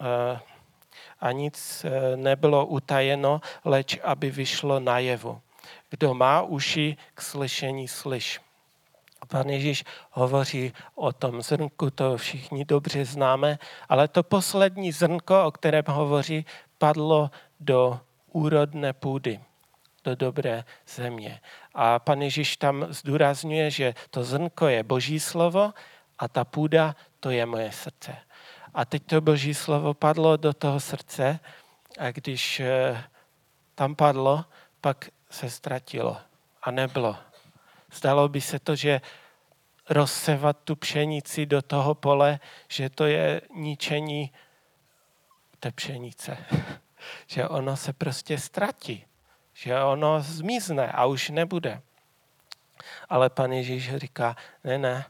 eh, 0.00 0.40
a 1.20 1.32
nic 1.32 1.56
eh, 1.84 2.16
nebylo 2.16 2.66
utajeno, 2.66 3.40
leč 3.64 3.98
aby 4.04 4.30
vyšlo 4.30 4.80
najevo. 4.80 5.40
Kdo 5.90 6.14
má 6.14 6.42
uši 6.42 6.96
k 7.14 7.22
slyšení, 7.22 7.88
slyš. 7.88 8.40
Pan 9.28 9.48
Ježíš 9.48 9.84
hovoří 10.10 10.72
o 10.94 11.12
tom 11.12 11.42
zrnku, 11.42 11.90
to 11.90 12.16
všichni 12.16 12.64
dobře 12.64 13.04
známe, 13.04 13.58
ale 13.88 14.08
to 14.08 14.22
poslední 14.22 14.92
zrnko, 14.92 15.44
o 15.44 15.50
kterém 15.50 15.84
hovoří, 15.88 16.46
padlo 16.78 17.30
do 17.60 18.00
úrodné 18.32 18.92
půdy, 18.92 19.40
do 20.04 20.14
dobré 20.16 20.64
země. 20.88 21.40
A 21.74 21.98
pan 21.98 22.22
Ježíš 22.22 22.56
tam 22.56 22.86
zdůrazňuje, 22.88 23.70
že 23.70 23.94
to 24.10 24.24
zrnko 24.24 24.68
je 24.68 24.82
boží 24.82 25.20
slovo 25.20 25.72
a 26.18 26.28
ta 26.28 26.44
půda, 26.44 26.96
to 27.20 27.30
je 27.30 27.46
moje 27.46 27.72
srdce. 27.72 28.16
A 28.74 28.84
teď 28.84 29.02
to 29.06 29.20
boží 29.20 29.54
slovo 29.54 29.94
padlo 29.94 30.36
do 30.36 30.52
toho 30.52 30.80
srdce 30.80 31.40
a 31.98 32.10
když 32.10 32.60
eh, 32.60 33.04
tam 33.74 33.94
padlo, 33.94 34.44
pak 34.80 35.08
se 35.30 35.50
ztratilo 35.50 36.16
a 36.62 36.70
nebylo 36.70 37.16
Zdalo 37.92 38.28
by 38.28 38.40
se 38.40 38.58
to, 38.58 38.76
že 38.76 39.00
rozsevat 39.90 40.56
tu 40.64 40.76
pšenici 40.76 41.46
do 41.46 41.62
toho 41.62 41.94
pole, 41.94 42.40
že 42.68 42.90
to 42.90 43.06
je 43.06 43.40
ničení 43.54 44.32
té 45.60 45.72
pšenice. 45.72 46.38
že 47.26 47.48
ono 47.48 47.76
se 47.76 47.92
prostě 47.92 48.38
ztratí. 48.38 49.04
Že 49.54 49.82
ono 49.82 50.20
zmizne 50.20 50.92
a 50.92 51.04
už 51.06 51.30
nebude. 51.30 51.82
Ale 53.08 53.30
pan 53.30 53.52
Ježíš 53.52 53.96
říká, 53.96 54.36
ne, 54.64 54.78
ne, 54.78 55.04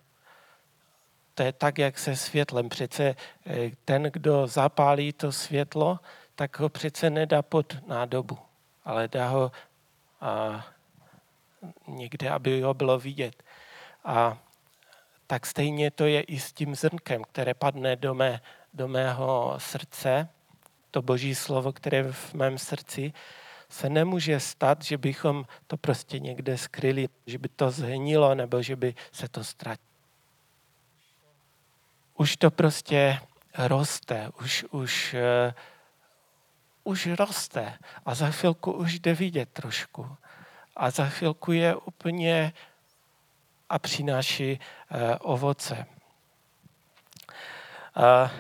to 1.34 1.42
je 1.42 1.52
tak, 1.52 1.78
jak 1.78 1.98
se 1.98 2.16
světlem. 2.16 2.68
Přece 2.68 3.16
eh, 3.46 3.70
ten, 3.84 4.02
kdo 4.02 4.46
zapálí 4.46 5.12
to 5.12 5.32
světlo, 5.32 5.98
tak 6.34 6.58
ho 6.58 6.68
přece 6.68 7.10
nedá 7.10 7.42
pod 7.42 7.76
nádobu, 7.86 8.38
ale 8.84 9.08
dá 9.08 9.28
ho 9.28 9.52
a, 10.20 10.64
někde, 11.87 12.31
aby 12.31 12.62
ho 12.62 12.75
bylo 12.75 12.99
vidět. 12.99 13.42
A 14.05 14.38
tak 15.27 15.46
stejně 15.46 15.90
to 15.90 16.07
je 16.07 16.20
i 16.20 16.40
s 16.40 16.53
tím 16.53 16.75
zrnkem, 16.75 17.25
které 17.25 17.55
padne 17.55 17.96
do, 17.96 18.14
mé, 18.14 18.40
do 18.75 18.88
mého 18.88 19.55
srdce, 19.59 20.29
to 20.90 21.03
boží 21.03 21.35
slovo, 21.35 21.73
které 21.73 21.96
je 21.96 22.12
v 22.12 22.35
mém 22.35 22.59
srdci, 22.59 23.12
se 23.68 23.88
nemůže 23.88 24.40
stát, 24.40 24.85
že 24.85 24.99
bychom 24.99 25.44
to 25.66 25.77
prostě 25.77 26.18
někde 26.18 26.59
skryli, 26.59 27.09
že 27.27 27.38
by 27.38 27.49
to 27.49 27.70
zhnilo 27.70 28.35
nebo 28.35 28.62
že 28.62 28.77
by 28.77 28.94
se 29.12 29.29
to 29.29 29.44
ztratilo. 29.44 29.90
Už 32.14 32.37
to 32.37 32.51
prostě 32.51 33.20
roste, 33.59 34.31
už, 34.40 34.64
už, 34.70 35.14
uh, 35.14 35.53
už 36.85 37.07
roste 37.07 37.79
a 38.07 38.14
za 38.14 38.31
chvilku 38.31 38.73
už 38.73 38.99
jde 38.99 39.14
vidět 39.14 39.49
trošku. 39.53 40.16
A 40.80 40.90
za 40.90 41.06
chvilku 41.06 41.52
je 41.52 41.76
úplně 41.76 42.52
a 43.68 43.78
přináší 43.78 44.58
uh, 44.58 44.98
ovoce. 45.20 45.86
Uh, 47.96 48.30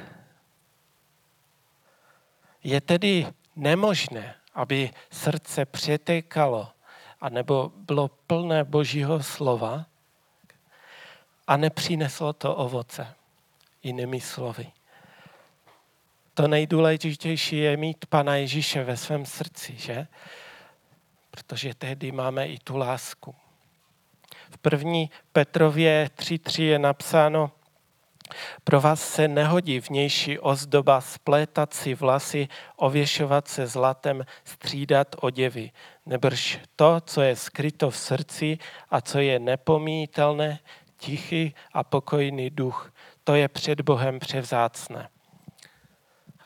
je 2.64 2.80
tedy 2.80 3.26
nemožné, 3.56 4.34
aby 4.54 4.90
srdce 5.10 5.64
přetékalo 5.64 6.68
anebo 7.20 7.72
bylo 7.74 8.08
plné 8.08 8.64
božího 8.64 9.22
slova 9.22 9.86
a 11.46 11.56
nepřineslo 11.56 12.32
to 12.32 12.56
ovoce. 12.56 13.14
Jinými 13.82 14.20
slovy. 14.20 14.72
To 16.34 16.48
nejdůležitější 16.48 17.58
je 17.58 17.76
mít 17.76 18.06
Pana 18.06 18.36
Ježíše 18.36 18.84
ve 18.84 18.96
svém 18.96 19.26
srdci, 19.26 19.74
že? 19.78 20.06
Protože 21.30 21.74
tehdy 21.74 22.12
máme 22.12 22.46
i 22.46 22.58
tu 22.58 22.76
lásku. 22.76 23.34
V 24.50 24.58
první 24.58 25.10
Petrově 25.32 26.10
3.3 26.16 26.62
je 26.62 26.78
napsáno, 26.78 27.50
pro 28.64 28.80
vás 28.80 29.08
se 29.08 29.28
nehodí 29.28 29.80
vnější 29.80 30.38
ozdoba 30.38 31.00
splétat 31.00 31.74
si 31.74 31.94
vlasy, 31.94 32.48
ověšovat 32.76 33.48
se 33.48 33.66
zlatem, 33.66 34.24
střídat 34.44 35.16
oděvy. 35.20 35.70
Nebrž 36.06 36.58
to, 36.76 37.00
co 37.00 37.22
je 37.22 37.36
skryto 37.36 37.90
v 37.90 37.96
srdci 37.96 38.58
a 38.90 39.00
co 39.00 39.18
je 39.18 39.38
nepomítelné, 39.38 40.58
tichý 40.96 41.54
a 41.72 41.84
pokojný 41.84 42.50
duch. 42.50 42.92
To 43.24 43.34
je 43.34 43.48
před 43.48 43.80
Bohem 43.80 44.18
převzácné. 44.18 45.08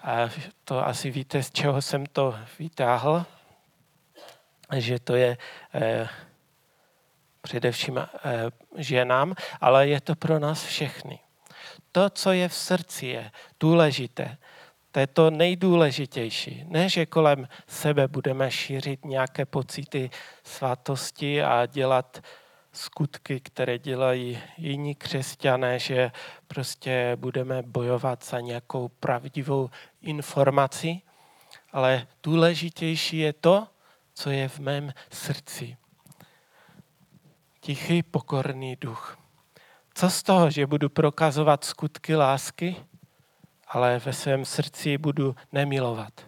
A 0.03 0.29
to 0.65 0.87
asi 0.87 1.11
víte, 1.11 1.43
z 1.43 1.51
čeho 1.51 1.83
jsem 1.83 2.07
to 2.07 2.35
vytáhl, 2.59 3.27
že 4.73 4.99
to 4.99 5.15
je 5.15 5.39
eh, 5.75 6.09
především 7.43 7.99
eh, 7.99 8.09
ženám, 8.77 9.35
ale 9.61 9.89
je 9.89 10.01
to 10.01 10.15
pro 10.15 10.39
nás 10.39 10.65
všechny 10.65 11.19
to, 11.95 12.11
co 12.11 12.33
je 12.33 12.49
v 12.49 12.55
srdci, 12.55 13.07
je 13.07 13.31
důležité. 13.61 14.37
To 14.93 15.01
je 15.01 15.07
to 15.07 15.31
nejdůležitější. 15.31 16.65
Ne, 16.69 16.89
že 16.89 17.07
kolem 17.07 17.49
sebe 17.67 18.09
budeme 18.09 18.51
šířit 18.51 19.05
nějaké 19.05 19.47
pocity 19.47 20.11
svatosti 20.45 21.43
a 21.43 21.67
dělat 21.67 22.23
skutky, 22.73 23.41
které 23.41 23.79
dělají 23.79 24.39
jiní 24.59 24.95
křesťané, 24.95 25.79
že 25.79 26.11
prostě 26.47 27.13
budeme 27.17 27.63
bojovat 27.63 28.25
za 28.25 28.41
nějakou 28.41 28.89
pravdivou 28.89 29.71
informaci, 30.03 31.01
ale 31.73 32.07
důležitější 32.23 33.19
je 33.19 33.33
to, 33.33 33.67
co 34.15 34.31
je 34.31 34.49
v 34.49 34.59
mém 34.59 34.93
srdci. 35.11 35.77
Tichý, 37.61 38.03
pokorný 38.03 38.77
duch. 38.77 39.19
Co 39.95 40.11
z 40.11 40.23
toho, 40.23 40.51
že 40.51 40.67
budu 40.67 40.89
prokazovat 40.89 41.65
skutky 41.65 42.17
lásky, 42.17 42.77
ale 43.69 43.99
ve 43.99 44.13
svém 44.13 44.45
srdci 44.45 44.99
budu 44.99 45.37
nemilovat? 45.53 46.27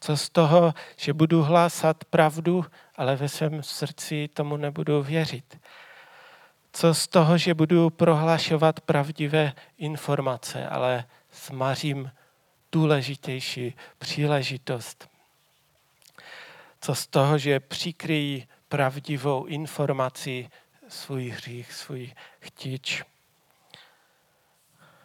Co 0.00 0.16
z 0.16 0.30
toho, 0.30 0.74
že 0.96 1.12
budu 1.12 1.42
hlásat 1.42 2.04
pravdu, 2.04 2.64
ale 2.96 3.16
ve 3.16 3.28
svém 3.28 3.62
srdci 3.62 4.28
tomu 4.28 4.56
nebudu 4.56 5.02
věřit? 5.02 5.60
Co 6.72 6.94
z 6.94 7.08
toho, 7.08 7.38
že 7.38 7.54
budu 7.54 7.90
prohlašovat 7.90 8.80
pravdivé 8.80 9.52
informace, 9.78 10.68
ale 10.68 11.04
smařím 11.30 12.10
důležitější 12.72 13.74
příležitost? 13.98 15.09
Co 16.80 16.94
z 16.94 17.06
toho, 17.06 17.38
že 17.38 17.60
přikryjí 17.60 18.48
pravdivou 18.68 19.44
informaci 19.44 20.48
svůj 20.88 21.28
hřích, 21.28 21.72
svůj 21.72 22.12
chtíč. 22.40 23.02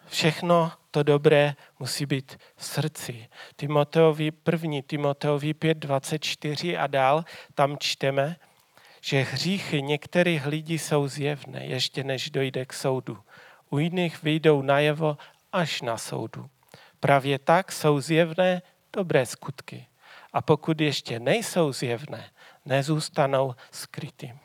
Všechno 0.08 0.72
to 0.92 1.04
dobré 1.04 1.56
musí 1.80 2.06
být 2.06 2.38
v 2.56 2.66
srdci. 2.66 3.28
Timoteovi 3.56 4.32
první, 4.32 4.82
Timoteovi 4.82 5.54
5, 5.54 5.78
24 5.78 6.78
a 6.78 6.88
dál, 6.88 7.26
tam 7.56 7.78
čteme, 7.80 8.36
že 9.02 9.22
hříchy 9.22 9.82
některých 9.82 10.46
lidí 10.46 10.80
jsou 10.80 11.08
zjevné, 11.08 11.66
ještě 11.66 12.04
než 12.04 12.30
dojde 12.30 12.66
k 12.66 12.74
soudu. 12.74 13.18
U 13.70 13.78
jiných 13.78 14.24
vyjdou 14.24 14.62
najevo 14.62 15.18
až 15.52 15.82
na 15.82 15.98
soudu. 15.98 16.50
Právě 17.00 17.40
tak 17.40 17.72
jsou 17.72 18.00
zjevné 18.00 18.62
dobré 18.94 19.26
skutky. 19.26 19.88
A 20.36 20.42
pokud 20.42 20.82
ještě 20.82 21.20
nejsou 21.20 21.74
zjevné, 21.74 22.30
nezůstanou 22.66 23.56
skrytým. 23.72 24.40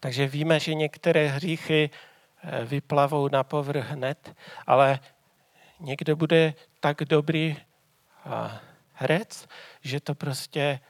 Takže 0.00 0.26
víme, 0.26 0.60
že 0.60 0.74
některé 0.74 1.28
hříchy 1.28 1.90
eh, 1.90 2.64
vyplavou 2.64 3.28
na 3.28 3.44
povrch 3.44 3.90
hned, 3.90 4.34
ale 4.66 5.00
někdo 5.80 6.16
bude 6.16 6.54
tak 6.80 6.96
dobrý 7.04 7.56
eh, 7.56 8.58
herec, 8.92 9.48
že 9.80 10.00
to 10.00 10.14
prostě 10.14 10.80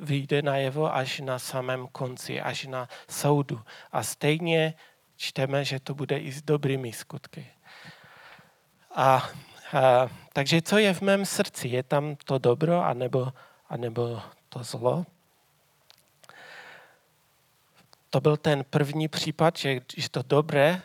vyjde 0.00 0.42
najevo 0.42 0.94
až 0.94 1.20
na 1.20 1.38
samém 1.38 1.86
konci, 1.86 2.40
až 2.40 2.66
na 2.66 2.88
soudu. 3.08 3.62
A 3.92 4.02
stejně 4.02 4.74
čteme, 5.16 5.64
že 5.64 5.80
to 5.80 5.94
bude 5.94 6.18
i 6.18 6.32
s 6.32 6.42
dobrými 6.42 6.92
skutky. 6.92 7.46
A, 8.94 9.28
takže 10.32 10.62
co 10.62 10.78
je 10.78 10.94
v 10.94 11.00
mém 11.00 11.26
srdci? 11.26 11.68
Je 11.68 11.82
tam 11.82 12.16
to 12.24 12.38
dobro 12.38 12.84
anebo, 12.84 13.32
anebo 13.68 14.22
to 14.48 14.62
zlo? 14.62 15.04
to 18.12 18.20
byl 18.20 18.36
ten 18.36 18.64
první 18.64 19.08
případ, 19.08 19.56
že, 19.56 19.80
že 19.96 20.10
to 20.10 20.22
dobré 20.22 20.82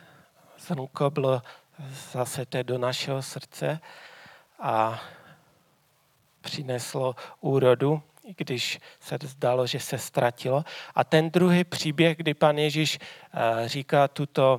zrnko 0.58 1.10
bylo 1.10 1.42
zase 2.12 2.46
do 2.62 2.78
našeho 2.78 3.22
srdce 3.22 3.80
a 4.58 5.00
přineslo 6.40 7.16
úrodu, 7.40 8.02
i 8.24 8.34
když 8.36 8.80
se 9.00 9.18
zdalo, 9.22 9.66
že 9.66 9.80
se 9.80 9.98
ztratilo. 9.98 10.64
A 10.94 11.04
ten 11.04 11.30
druhý 11.30 11.64
příběh, 11.64 12.16
kdy 12.16 12.34
pan 12.34 12.58
Ježíš 12.58 12.98
eh, 12.98 13.68
říká 13.68 14.08
tuto 14.08 14.58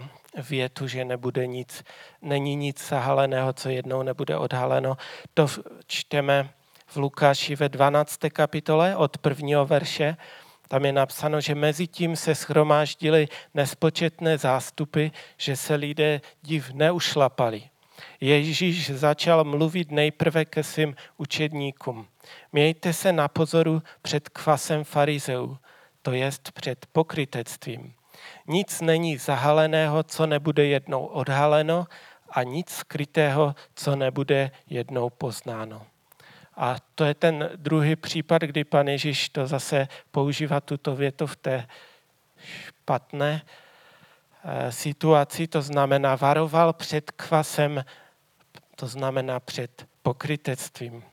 větu, 0.50 0.88
že 0.88 1.06
nebude 1.06 1.48
nic, 1.48 1.84
není 2.22 2.56
nic 2.56 2.88
zahaleného, 2.88 3.54
co 3.54 3.70
jednou 3.70 4.04
nebude 4.04 4.38
odhaleno, 4.38 4.98
to 5.34 5.48
čteme 5.88 6.50
v 6.88 6.98
Lukáši 6.98 7.56
ve 7.56 7.70
12. 7.70 8.20
kapitole 8.34 8.96
od 8.96 9.18
prvního 9.18 9.66
verše. 9.66 10.18
Tam 10.68 10.86
je 10.86 10.92
napsáno, 10.92 11.42
že 11.42 11.56
mezi 11.56 11.88
tím 11.88 12.16
se 12.16 12.36
schromáždily 12.36 13.28
nespočetné 13.54 14.38
zástupy, 14.38 15.08
že 15.38 15.56
se 15.56 15.76
lidé 15.76 16.22
div 16.42 16.72
neušlapali. 16.74 17.64
Ježíš 18.22 18.90
začal 18.90 19.44
mluvit 19.44 19.92
nejprve 19.92 20.46
ke 20.46 20.64
svým 20.64 20.96
učedníkům. 21.18 22.08
Mějte 22.52 22.94
se 22.94 23.14
na 23.14 23.28
pozoru 23.28 23.82
před 24.02 24.30
kvasem 24.30 24.84
farizeů, 24.84 25.58
to 26.02 26.12
jest 26.12 26.52
před 26.52 26.86
pokrytectvím. 26.92 27.94
Nic 28.50 28.82
není 28.82 29.18
zahaleného, 29.18 30.04
co 30.04 30.26
nebude 30.26 30.66
jednou 30.66 31.06
odhaleno 31.06 31.88
a 32.30 32.44
nic 32.44 32.70
skrytého, 32.70 33.56
co 33.76 33.96
nebude 33.96 34.52
jednou 34.68 35.10
poznáno. 35.10 35.86
A 36.56 36.76
to 36.96 37.06
je 37.06 37.14
ten 37.14 37.50
druhý 37.56 37.96
případ, 37.96 38.42
kdy 38.42 38.64
pan 38.64 38.88
Ježíš 38.88 39.30
to 39.30 39.48
zase 39.48 39.88
používá 40.12 40.62
tuto 40.62 40.96
větu 40.96 41.28
v 41.28 41.36
té 41.36 41.68
špatné 42.38 43.42
eh, 44.44 44.72
situaci, 44.72 45.48
to 45.48 45.62
znamená 45.62 46.16
varoval 46.16 46.74
před 46.74 47.12
kvasem, 47.12 47.86
to 48.76 48.88
znamená 48.88 49.40
před 49.40 49.86
pokrytectvím. 50.02 51.04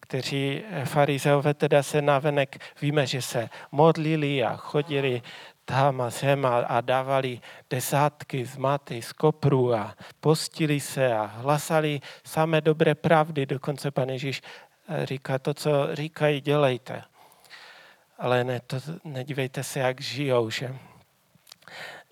kteří 0.00 0.62
farizeové 0.84 1.54
teda 1.54 1.82
se 1.82 2.02
navenek, 2.02 2.58
víme, 2.80 3.06
že 3.06 3.22
se 3.22 3.48
modlili 3.72 4.44
a 4.44 4.56
chodili 4.56 5.22
tam 5.64 6.00
a 6.00 6.10
sem 6.10 6.46
a, 6.46 6.58
a 6.58 6.80
dávali 6.80 7.40
desátky 7.70 8.44
z 8.46 8.56
maty, 8.56 9.02
z 9.02 9.12
kopru 9.12 9.74
a 9.74 9.94
postili 10.20 10.80
se 10.80 11.14
a 11.14 11.24
hlasali 11.24 12.00
samé 12.24 12.60
dobré 12.60 12.94
pravdy. 12.94 13.46
Dokonce 13.46 13.90
pan 13.90 14.08
Ježíš 14.08 14.42
eh, 14.88 15.06
říká, 15.06 15.38
to, 15.38 15.54
co 15.54 15.94
říkají, 15.94 16.40
dělejte. 16.40 17.02
Ale 18.18 18.44
ne, 18.44 18.60
to, 18.60 18.76
nedívejte 19.04 19.64
se, 19.64 19.80
jak 19.80 20.00
žijou, 20.00 20.50
že? 20.50 20.76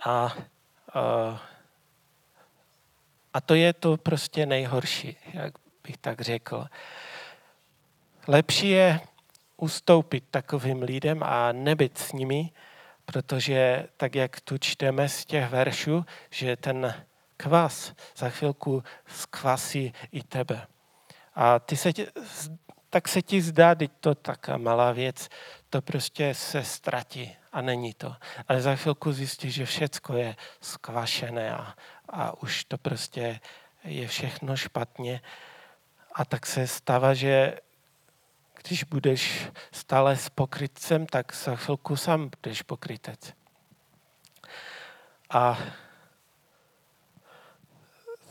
A, 0.04 0.10
a, 0.94 1.42
a 3.34 3.40
to 3.40 3.54
je 3.54 3.72
to 3.72 3.96
prostě 3.96 4.46
nejhorší, 4.46 5.16
jak 5.32 5.54
bych 5.84 5.96
tak 5.96 6.20
řekl. 6.20 6.66
Lepší 8.28 8.70
je 8.70 9.00
ustoupit 9.56 10.24
takovým 10.30 10.82
lidem 10.82 11.22
a 11.22 11.52
nebyt 11.52 11.98
s 11.98 12.12
nimi, 12.12 12.50
protože 13.04 13.88
tak, 13.96 14.14
jak 14.14 14.40
tu 14.40 14.58
čteme 14.58 15.08
z 15.08 15.24
těch 15.24 15.48
veršů, 15.48 16.04
že 16.30 16.56
ten 16.56 17.04
kvas 17.36 17.92
za 18.16 18.30
chvilku 18.30 18.82
skvasí 19.06 19.92
i 20.12 20.22
tebe. 20.22 20.66
A 21.34 21.58
ty 21.58 21.76
se 21.76 21.92
tě, 21.92 22.06
tak 22.90 23.08
se 23.08 23.22
ti 23.22 23.42
zdá, 23.42 23.74
teď 23.74 23.90
to 24.00 24.14
taká 24.14 24.56
malá 24.56 24.92
věc, 24.92 25.28
to 25.70 25.82
prostě 25.82 26.34
se 26.34 26.64
ztratí 26.64 27.36
a 27.52 27.62
není 27.62 27.94
to. 27.94 28.16
Ale 28.48 28.62
za 28.62 28.76
chvilku 28.76 29.12
zjistíš, 29.12 29.54
že 29.54 29.66
všecko 29.66 30.16
je 30.16 30.36
skvašené 30.60 31.54
a, 31.54 31.74
a 32.08 32.42
už 32.42 32.64
to 32.64 32.78
prostě 32.78 33.40
je 33.84 34.08
všechno 34.08 34.56
špatně. 34.56 35.20
A 36.14 36.24
tak 36.24 36.46
se 36.46 36.66
stává, 36.66 37.14
že 37.14 37.58
když 38.62 38.84
budeš 38.84 39.48
stále 39.72 40.16
s 40.16 40.28
pokrytcem, 40.28 41.06
tak 41.06 41.34
za 41.34 41.56
chvilku 41.56 41.96
sám 41.96 42.30
budeš 42.42 42.62
pokrytec. 42.62 43.32
A 45.30 45.58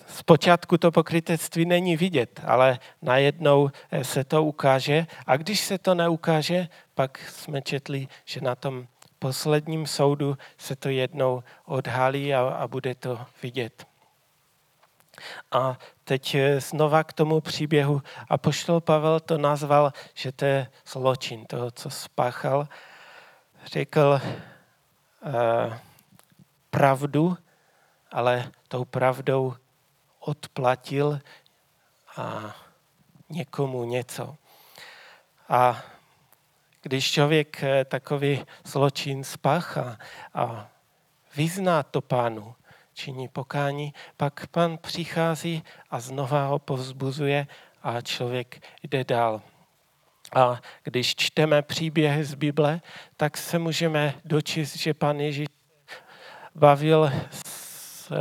zpočátku 0.07 0.77
to 0.77 0.91
pokrytectví 0.91 1.65
není 1.65 1.97
vidět, 1.97 2.41
ale 2.45 2.79
najednou 3.01 3.71
eh, 3.91 4.03
se 4.03 4.23
to 4.23 4.43
ukáže. 4.43 5.07
A 5.27 5.38
když 5.38 5.59
se 5.59 5.77
to 5.77 5.95
neukáže, 5.95 6.67
pak 6.93 7.17
jsme 7.17 7.61
četli, 7.61 8.07
že 8.25 8.41
na 8.41 8.55
tom 8.55 8.88
posledním 9.19 9.88
soudu 9.88 10.38
se 10.57 10.75
to 10.75 10.89
jednou 10.89 11.43
odhalí 11.65 12.34
a, 12.34 12.41
a 12.41 12.67
bude 12.67 12.95
to 12.95 13.25
vidět. 13.43 13.91
A 15.51 15.78
teď 16.03 16.36
eh, 16.36 16.62
znova 16.62 17.03
k 17.03 17.14
tomu 17.14 17.41
příběhu. 17.41 18.01
A 18.30 18.38
poštol 18.38 18.82
Pavel 18.82 19.20
to 19.20 19.38
nazval, 19.38 19.93
že 20.14 20.32
to 20.32 20.45
je 20.45 20.68
zločin, 20.88 21.45
to, 21.45 21.72
co 21.72 21.89
spáchal. 21.89 22.68
Řekl 23.66 24.22
uh, 25.22 25.74
pravdu, 26.70 27.38
ale 28.12 28.51
tou 28.68 28.86
pravdou 28.86 29.53
odplatil 30.20 31.20
a 32.18 32.55
někomu 33.30 33.84
něco. 33.84 34.36
A 35.49 35.84
když 36.82 37.12
člověk 37.12 37.64
eh, 37.64 37.86
takový 37.86 38.45
zločin 38.64 39.24
spáchá 39.24 39.97
a 40.34 40.70
vyzná 41.36 41.84
to 41.84 42.01
pánu, 42.01 42.55
činí 43.02 43.28
pokání, 43.28 43.93
pak 44.18 44.47
pan 44.47 44.78
přichází 44.78 45.64
a 45.89 45.99
znova 45.99 46.45
ho 46.45 46.60
povzbuzuje 46.60 47.47
a 47.84 48.02
člověk 48.02 48.62
jde 48.84 49.04
dál. 49.04 49.41
A 50.36 50.62
když 50.84 51.16
čteme 51.16 51.62
příběhy 51.62 52.24
z 52.24 52.34
Bible, 52.34 52.82
tak 53.18 53.38
se 53.38 53.60
můžeme 53.60 54.14
dočíst, 54.26 54.76
že 54.76 54.93
pan 54.93 55.20
Ježíš 55.20 55.47
bavil 56.56 57.12
s 57.32 58.14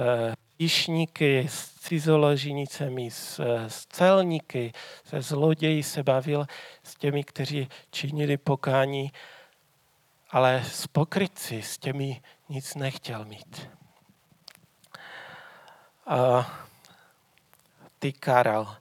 píšníky, 0.56 1.46
s 1.48 1.74
cizoložinicemi, 1.74 3.10
s, 3.10 3.40
s 3.68 3.86
celníky, 3.86 4.72
se 5.04 5.22
zloději 5.22 5.82
se 5.82 6.02
bavil 6.02 6.46
s 6.82 6.94
těmi, 6.94 7.24
kteří 7.24 7.68
činili 7.90 8.36
pokání, 8.36 9.12
ale 10.30 10.64
s 10.64 10.86
pokrytci, 10.86 11.62
s 11.62 11.78
těmi 11.78 12.22
nic 12.48 12.74
nechtěl 12.74 13.24
mít 13.24 13.79
a 16.10 16.50
ty 17.98 18.12
karal. 18.12 18.76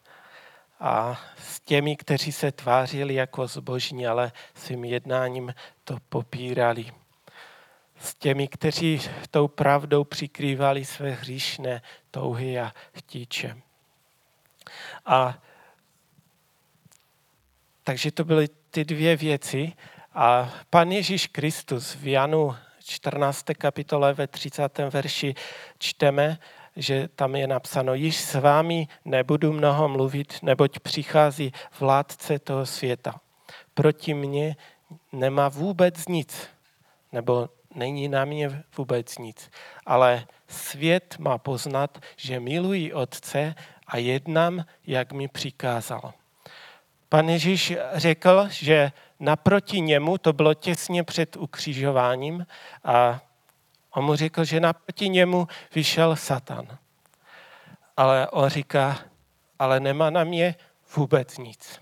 A 0.79 1.21
s 1.37 1.59
těmi, 1.59 1.95
kteří 1.95 2.31
se 2.31 2.51
tvářili 2.51 3.13
jako 3.13 3.47
zbožní, 3.47 4.07
ale 4.07 4.31
svým 4.53 4.85
jednáním 4.85 5.53
to 5.83 5.97
popírali. 6.09 6.91
S 7.99 8.15
těmi, 8.15 8.47
kteří 8.47 9.01
tou 9.31 9.47
pravdou 9.47 10.03
přikrývali 10.03 10.85
své 10.85 11.11
hříšné 11.11 11.81
touhy 12.11 12.59
a 12.59 12.73
chtíče. 12.93 13.57
A 15.05 15.37
takže 17.83 18.11
to 18.11 18.23
byly 18.25 18.47
ty 18.71 18.85
dvě 18.85 19.15
věci. 19.15 19.73
A 20.13 20.53
pan 20.69 20.91
Ježíš 20.91 21.27
Kristus 21.27 21.95
v 21.95 22.07
Janu 22.07 22.55
14. 22.85 23.45
kapitole 23.57 24.13
ve 24.13 24.27
30. 24.27 24.77
verši 24.77 25.35
čteme, 25.79 26.37
že 26.79 27.09
tam 27.15 27.35
je 27.35 27.47
napsáno, 27.47 27.93
již 27.93 28.17
s 28.17 28.35
vámi 28.35 28.87
nebudu 29.05 29.53
mnoho 29.53 29.89
mluvit, 29.89 30.33
neboť 30.41 30.79
přichází 30.79 31.53
vládce 31.79 32.39
toho 32.39 32.65
světa. 32.65 33.19
Proti 33.73 34.13
mně 34.13 34.55
nemá 35.11 35.49
vůbec 35.49 36.07
nic, 36.07 36.49
nebo 37.11 37.49
není 37.75 38.07
na 38.07 38.25
mě 38.25 38.63
vůbec 38.77 39.17
nic. 39.17 39.49
Ale 39.85 40.27
svět 40.47 41.15
má 41.19 41.37
poznat, 41.37 41.97
že 42.17 42.39
miluji 42.39 42.93
Otce 42.93 43.55
a 43.87 43.97
jednám, 43.97 44.65
jak 44.87 45.13
mi 45.13 45.27
přikázal. 45.27 46.13
Pan 47.09 47.29
Ježíš 47.29 47.73
řekl, 47.93 48.47
že 48.49 48.91
naproti 49.19 49.81
němu, 49.81 50.17
to 50.17 50.33
bylo 50.33 50.53
těsně 50.53 51.03
před 51.03 51.37
ukřižováním, 51.37 52.45
a 52.83 53.21
On 53.99 54.05
mu 54.05 54.15
řekl, 54.15 54.43
že 54.43 54.59
naproti 54.59 55.09
němu 55.09 55.47
vyšel 55.75 56.15
Satan. 56.15 56.77
Ale 57.97 58.27
on 58.29 58.49
říká, 58.49 58.99
ale 59.59 59.79
nemá 59.79 60.09
na 60.09 60.23
mě 60.23 60.55
vůbec 60.95 61.37
nic. 61.37 61.81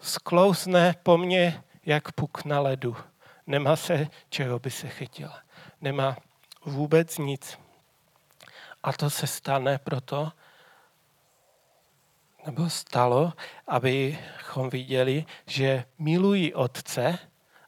Sklouzne 0.00 0.94
po 1.02 1.18
mně 1.18 1.62
jak 1.86 2.12
puk 2.12 2.44
na 2.44 2.60
ledu. 2.60 2.96
Nemá 3.46 3.76
se, 3.76 4.08
čeho 4.28 4.58
by 4.58 4.70
se 4.70 4.88
chytil. 4.88 5.30
Nemá 5.80 6.16
vůbec 6.64 7.18
nic. 7.18 7.58
A 8.82 8.92
to 8.92 9.10
se 9.10 9.26
stane 9.26 9.78
proto, 9.78 10.32
nebo 12.46 12.70
stalo, 12.70 13.32
abychom 13.66 14.70
viděli, 14.70 15.24
že 15.46 15.84
miluji 15.98 16.54
Otce 16.54 17.18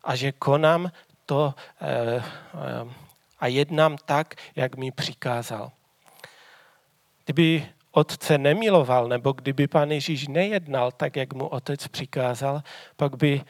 a 0.04 0.16
že 0.16 0.32
konám 0.32 0.92
to, 1.26 1.54
eh, 1.80 2.24
eh, 2.54 3.11
a 3.42 3.46
jednám 3.46 3.96
tak, 4.04 4.34
jak 4.56 4.76
mi 4.76 4.92
přikázal. 4.92 5.72
Kdyby 7.24 7.66
otce 7.90 8.38
nemiloval, 8.38 9.08
nebo 9.08 9.32
kdyby 9.32 9.68
pan 9.68 9.90
Ježíš 9.90 10.28
nejednal 10.28 10.92
tak, 10.92 11.16
jak 11.16 11.34
mu 11.34 11.46
otec 11.46 11.88
přikázal, 11.88 12.62
pak 12.96 13.16
by 13.16 13.42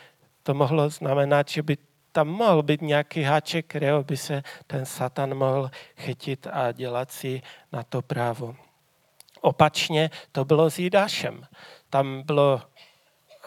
to 0.43 0.55
mohlo 0.55 0.91
znamenat, 0.91 1.49
že 1.49 1.63
by 1.63 1.77
tam 2.13 2.29
mohl 2.29 2.63
být 2.63 2.83
nějaký 2.83 3.23
háček, 3.23 3.67
kterého 3.67 4.05
by 4.05 4.17
se 4.17 4.43
ten 4.67 4.87
satan 4.87 5.35
mohl 5.35 5.71
chytit 5.97 6.47
a 6.47 6.73
dělat 6.73 7.11
si 7.13 7.43
na 7.73 7.83
to 7.83 8.03
právo. 8.03 8.57
Opačně 9.41 10.11
to 10.33 10.45
bylo 10.45 10.71
s 10.71 10.79
Jidášem. 10.79 11.47
Tam 11.91 12.23
bylo 12.23 12.63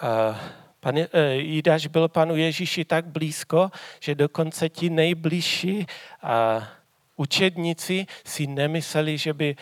uh, 0.03 0.37
Pan 0.85 0.97
eh, 0.97 1.33
Jidáš 1.33 1.87
byl 1.87 2.07
panu 2.07 2.35
Ježíši 2.35 2.85
tak 2.85 3.05
blízko, 3.05 3.71
že 3.99 4.15
dokonce 4.15 4.69
ti 4.69 4.89
nejbližší 4.89 5.85
a 6.21 6.67
učedníci 7.15 8.05
si 8.25 8.47
nemysleli, 8.47 9.17
že 9.17 9.33
by 9.33 9.55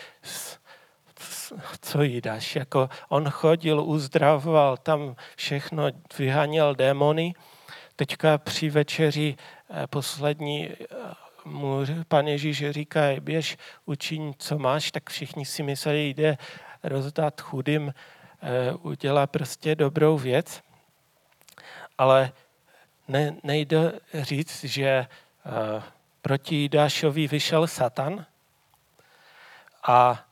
co 1.80 2.02
Jidáš, 2.02 2.56
jako 2.56 2.88
on 3.08 3.30
chodil, 3.30 3.80
uzdravoval 3.80 4.76
tam 4.76 5.16
všechno, 5.36 5.84
vyháněl 6.18 6.74
démony. 6.74 7.34
Teďka 7.96 8.38
při 8.38 8.70
večeři 8.70 9.36
eh, 9.70 9.86
poslední 9.86 10.68
eh, 10.68 10.76
mu 11.44 11.78
pan 12.08 12.26
Ježíš 12.26 12.70
říká, 12.70 13.00
běž, 13.20 13.56
učiň, 13.86 14.34
co 14.38 14.58
máš, 14.58 14.90
tak 14.90 15.10
všichni 15.10 15.44
si 15.44 15.62
mysleli, 15.62 16.08
jde 16.08 16.38
rozdat 16.82 17.40
chudým, 17.40 17.94
udělá 18.82 19.26
prostě 19.26 19.74
dobrou 19.74 20.18
věc 20.18 20.62
ale 21.98 22.32
ne, 23.08 23.36
nejde 23.42 24.00
říct, 24.14 24.64
že 24.64 25.06
uh, 25.06 25.82
proti 26.22 26.54
Jidášovi 26.54 27.28
vyšel 27.28 27.66
Satan 27.66 28.26
a 29.82 30.24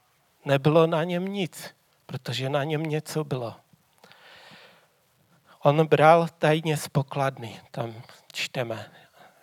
nebylo 0.44 0.86
na 0.86 1.04
něm 1.04 1.24
nic, 1.24 1.74
protože 2.06 2.48
na 2.48 2.64
něm 2.64 2.82
něco 2.82 3.24
bylo. 3.24 3.56
On 5.62 5.86
bral 5.86 6.28
tajně 6.38 6.76
z 6.76 6.88
pokladny, 6.88 7.60
tam 7.70 8.02
čteme. 8.32 8.92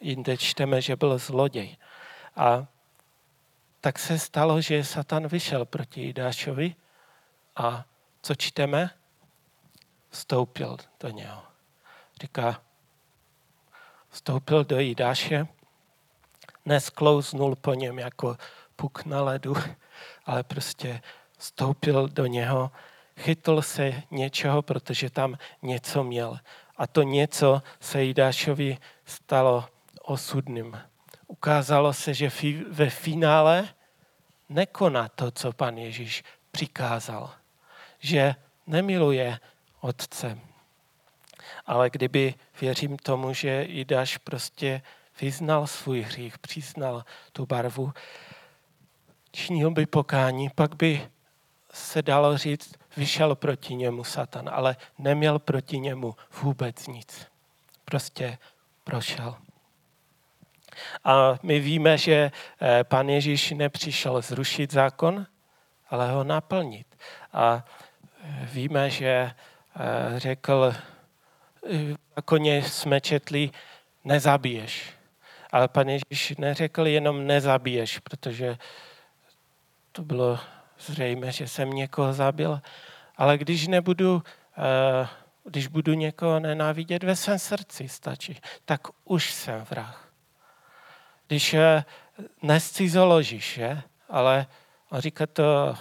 Jinde 0.01 0.38
čteme, 0.38 0.82
že 0.82 0.95
byl 0.95 1.17
zloděj. 1.17 1.78
A 2.36 2.65
tak 3.82 3.99
se 3.99 4.20
stalo, 4.20 4.61
že 4.61 4.84
Satan 4.84 5.28
vyšel 5.28 5.65
proti 5.65 6.01
Jidášovi 6.01 6.76
a 7.55 7.86
co 8.22 8.36
čteme? 8.36 8.89
Vstoupil 10.09 10.78
do 10.99 11.09
něho. 11.09 11.49
Říká, 12.22 12.61
vstoupil 14.09 14.63
do 14.63 14.80
Jidáše, 14.80 15.47
nesklouznul 16.65 17.55
po 17.55 17.74
něm 17.74 17.99
jako 17.99 18.38
puk 18.76 19.05
na 19.05 19.22
ledu, 19.22 19.55
ale 20.26 20.43
prostě 20.43 21.01
vstoupil 21.38 22.07
do 22.07 22.26
něho, 22.26 22.72
chytl 23.17 23.61
se 23.61 24.03
něčeho, 24.11 24.61
protože 24.61 25.09
tam 25.09 25.38
něco 25.61 26.03
měl. 26.03 26.39
A 26.78 26.88
to 26.88 27.01
něco 27.01 27.61
se 27.80 28.03
Jidášovi 28.03 28.78
stalo 29.05 29.65
osudným. 30.01 30.80
Ukázalo 31.28 31.93
se, 31.93 32.13
že 32.13 32.32
ve 32.70 32.89
finále 32.89 33.70
nekoná 34.49 35.09
to, 35.09 35.32
co 35.32 35.53
pan 35.53 35.78
Ježíš 35.78 36.24
přikázal. 36.51 37.32
Že 37.99 38.36
nemiluje 38.67 39.39
otce. 39.82 40.49
Ale 41.65 41.89
kdyby, 41.89 42.33
věřím 42.61 42.97
tomu, 42.97 43.33
že 43.33 43.65
Jidáš 43.69 44.17
prostě 44.17 44.81
vyznal 45.21 45.67
svůj 45.67 46.01
hřích, 46.01 46.37
přiznal 46.37 47.03
tu 47.33 47.45
barvu, 47.45 47.93
činil 49.31 49.71
by 49.71 49.85
pokání, 49.85 50.49
pak 50.49 50.75
by 50.75 51.09
se 51.73 52.01
dalo 52.01 52.37
říct, 52.37 52.73
vyšel 52.97 53.35
proti 53.35 53.75
němu 53.75 54.03
Satan, 54.03 54.49
ale 54.53 54.75
neměl 54.97 55.39
proti 55.39 55.79
němu 55.79 56.15
vůbec 56.41 56.87
nic. 56.87 57.27
Prostě 57.85 58.37
prošel. 58.83 59.35
A 61.03 61.35
my 61.43 61.59
víme, 61.59 61.97
že 61.97 62.31
eh, 62.61 62.83
pan 62.83 63.09
Ježíš 63.09 63.51
nepřišel 63.51 64.21
zrušit 64.21 64.73
zákon, 64.73 65.25
ale 65.89 66.11
ho 66.11 66.23
naplnit. 66.23 66.87
A 67.33 67.65
eh, 68.23 68.49
víme, 68.51 68.89
že 68.89 69.07
eh, 69.09 69.33
řekl, 70.19 70.73
koně 72.26 72.64
jsme 72.64 73.01
četli, 73.01 73.51
nezabiješ. 74.03 74.93
Ale 75.51 75.68
pan 75.68 75.89
Ježíš 75.89 76.38
neřekl 76.38 76.88
jenom 76.88 77.28
nezabiješ, 77.28 77.99
protože 77.99 78.57
to 79.91 80.03
bylo 80.03 80.39
zřejmé, 80.80 81.32
že 81.32 81.47
jsem 81.47 81.70
někoho 81.70 82.14
zabil. 82.14 82.62
Ale 83.18 83.38
když 83.38 83.68
nebudu, 83.68 84.24
když 85.43 85.68
budu 85.68 85.93
někoho 85.93 86.39
nenávidět 86.39 87.03
ve 87.03 87.16
svém 87.16 87.39
srdci, 87.39 87.89
stačí, 87.89 88.39
tak 88.66 88.88
už 89.05 89.34
jsem 89.34 89.66
vrah 89.70 90.10
když 91.30 91.55
nescizoložíš, 92.41 93.57
je? 93.57 93.82
ale 94.10 94.47
on 94.89 95.01
říká, 95.01 95.28
to 95.28 95.76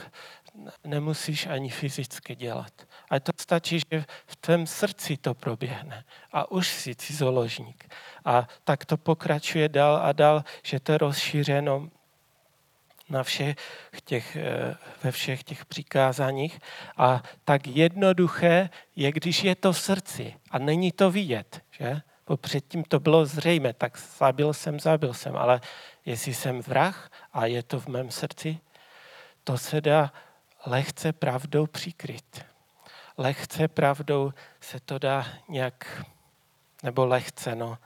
nemusíš 0.84 1.46
ani 1.46 1.70
fyzicky 1.70 2.36
dělat. 2.36 2.72
A 3.10 3.20
to 3.20 3.32
stačí, 3.40 3.80
že 3.92 4.04
v 4.26 4.36
tvém 4.36 4.66
srdci 4.66 5.16
to 5.16 5.34
proběhne 5.34 6.04
a 6.32 6.50
už 6.50 6.68
jsi 6.68 6.94
cizoložník. 6.94 7.94
A 8.24 8.48
tak 8.64 8.84
to 8.84 8.96
pokračuje 8.96 9.68
dál 9.68 10.00
a 10.02 10.12
dál, 10.12 10.44
že 10.62 10.80
to 10.80 10.92
je 10.92 10.98
rozšířeno 10.98 11.88
na 13.08 13.22
všech 13.22 13.56
těch, 14.04 14.36
eh, 14.36 14.76
ve 15.02 15.12
všech 15.12 15.44
těch 15.44 15.64
přikázáních. 15.66 16.60
A 16.96 17.22
tak 17.44 17.66
jednoduché 17.66 18.70
je, 18.96 19.12
když 19.12 19.44
je 19.44 19.54
to 19.54 19.72
v 19.72 19.80
srdci 19.80 20.34
a 20.50 20.58
není 20.58 20.92
to 20.92 21.10
vidět. 21.10 21.60
Že? 21.70 22.00
bo 22.28 22.36
předtím 22.36 22.84
to 22.84 23.00
bylo 23.00 23.26
zřejmé, 23.26 23.72
tak 23.72 23.98
zabil 24.18 24.54
jsem, 24.54 24.80
zabil 24.80 25.14
jsem, 25.14 25.36
ale 25.36 25.60
jestli 26.04 26.34
jsem 26.34 26.60
vrah 26.60 27.10
a 27.32 27.46
je 27.46 27.62
to 27.62 27.80
v 27.80 27.86
mém 27.86 28.10
srdci, 28.10 28.58
to 29.44 29.58
se 29.58 29.80
dá 29.80 30.12
lehce 30.68 31.12
pravdou 31.12 31.66
přikryt. 31.66 32.46
Lehce 33.18 33.68
pravdou 33.68 34.32
se 34.60 34.80
to 34.80 34.98
dá 34.98 35.26
nějak, 35.48 36.04
nebo 36.82 37.06
lehce, 37.06 37.54
no. 37.54 37.78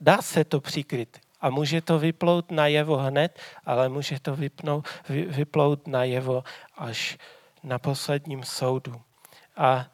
Dá 0.00 0.22
se 0.22 0.44
to 0.44 0.60
přikryt 0.60 1.20
a 1.40 1.50
může 1.50 1.80
to 1.80 1.98
vyplout 1.98 2.50
na 2.50 2.66
jevo 2.66 2.96
hned, 2.96 3.38
ale 3.64 3.88
může 3.88 4.20
to 4.20 4.36
vypnout, 4.36 4.88
vy, 5.08 5.22
vyplout 5.22 5.86
na 5.86 6.04
jevo 6.04 6.44
až 6.76 7.18
na 7.62 7.78
posledním 7.78 8.42
soudu. 8.42 9.02
A 9.56 9.86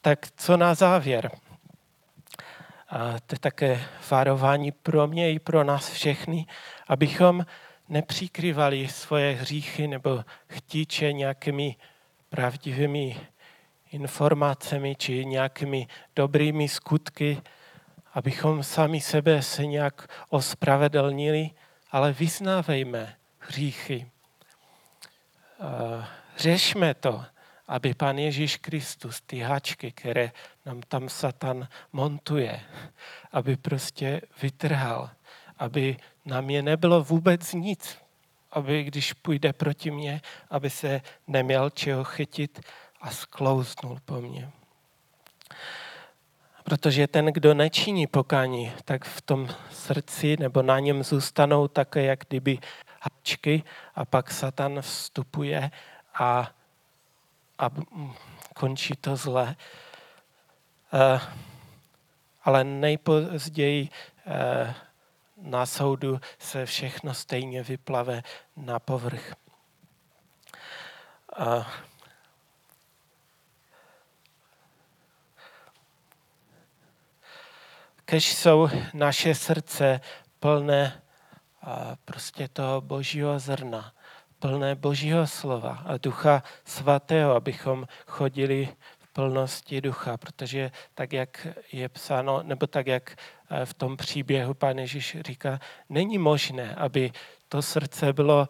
tak 0.00 0.26
co 0.36 0.56
na 0.56 0.74
závěr? 0.74 1.30
A 2.88 3.20
to 3.26 3.34
je 3.34 3.38
také 3.38 3.84
varování 4.10 4.72
pro 4.72 5.06
mě 5.06 5.32
i 5.32 5.38
pro 5.38 5.64
nás 5.64 5.90
všechny, 5.90 6.46
abychom 6.88 7.46
nepřikrývali 7.90 8.88
svoje 8.88 9.34
hříchy 9.34 9.88
nebo 9.88 10.24
chtíče 10.48 11.12
nějakými 11.12 11.76
pravdivými 12.28 13.20
informacemi 13.90 14.96
či 14.96 15.24
nějakými 15.24 15.86
dobrými 16.16 16.68
skutky, 16.68 17.42
abychom 18.14 18.62
sami 18.62 19.00
sebe 19.00 19.42
se 19.42 19.66
nějak 19.66 20.08
ospravedlnili, 20.28 21.50
ale 21.90 22.12
vyznávejme 22.12 23.16
hříchy. 23.38 24.10
Řešme 26.36 26.94
to, 26.94 27.24
aby 27.68 27.94
Pan 27.94 28.18
Ježíš 28.18 28.56
Kristus 28.56 29.20
ty 29.20 29.38
háčky, 29.38 29.92
které 29.92 30.32
nám 30.66 30.80
tam 30.88 31.08
Satan 31.08 31.68
montuje, 31.92 32.60
aby 33.32 33.56
prostě 33.56 34.20
vytrhal, 34.42 35.10
aby 35.60 35.96
na 36.24 36.40
mě 36.40 36.62
nebylo 36.62 37.04
vůbec 37.04 37.52
nic, 37.52 37.98
aby 38.52 38.84
když 38.84 39.12
půjde 39.12 39.52
proti 39.52 39.90
mně, 39.90 40.20
aby 40.50 40.70
se 40.70 41.00
neměl 41.26 41.70
čeho 41.70 42.04
chytit 42.04 42.60
a 43.00 43.10
sklouznul 43.10 43.98
po 44.04 44.20
mně. 44.20 44.50
Protože 46.64 47.06
ten, 47.06 47.26
kdo 47.26 47.54
nečiní 47.54 48.06
pokání, 48.06 48.72
tak 48.84 49.04
v 49.04 49.20
tom 49.20 49.48
srdci 49.70 50.36
nebo 50.40 50.62
na 50.62 50.78
něm 50.78 51.02
zůstanou 51.02 51.68
také 51.68 52.02
jak 52.02 52.24
kdyby 52.28 52.58
háčky 53.00 53.62
a 53.94 54.04
pak 54.04 54.30
Satan 54.30 54.82
vstupuje 54.82 55.70
a 56.14 56.50
a 57.60 57.70
končí 58.54 58.94
to 59.00 59.16
zle. 59.16 59.56
Eh, 60.92 61.20
ale 62.44 62.64
nejpozději 62.64 63.88
eh, 64.26 64.74
na 65.40 65.66
soudu 65.66 66.20
se 66.38 66.66
všechno 66.66 67.14
stejně 67.14 67.62
vyplave 67.62 68.22
na 68.56 68.78
povrch. 68.78 69.34
Kež 78.04 78.34
jsou 78.34 78.68
naše 78.94 79.34
srdce 79.34 80.00
plné 80.40 81.02
prostě 82.04 82.48
toho 82.48 82.80
božího 82.80 83.38
zrna, 83.38 83.92
plné 84.38 84.74
Božího 84.74 85.26
slova 85.26 85.82
a 85.86 85.96
Ducha 85.96 86.42
Svatého, 86.64 87.34
abychom 87.34 87.86
chodili 88.06 88.76
plnosti 89.20 89.80
ducha, 89.80 90.16
protože 90.16 90.70
tak, 90.94 91.12
jak 91.12 91.46
je 91.72 91.88
psáno, 91.88 92.42
nebo 92.42 92.66
tak, 92.66 92.86
jak 92.86 93.16
eh, 93.50 93.66
v 93.66 93.74
tom 93.74 93.96
příběhu 93.96 94.54
Pán 94.54 94.78
Ježíš 94.78 95.16
říká, 95.20 95.60
není 95.88 96.18
možné, 96.18 96.74
aby 96.74 97.12
to 97.48 97.62
srdce 97.62 98.12
bylo 98.12 98.48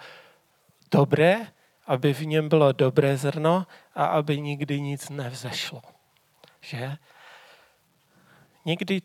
dobré, 0.91 1.47
aby 1.87 2.14
v 2.14 2.27
něm 2.27 2.49
bylo 2.49 2.73
dobré 2.73 3.16
zrno 3.16 3.66
a 3.95 4.05
aby 4.05 4.41
nikdy 4.41 4.81
nic 4.81 5.09
nevzešlo. 5.09 5.83
Že? 6.61 6.97
Někdy 8.64 9.03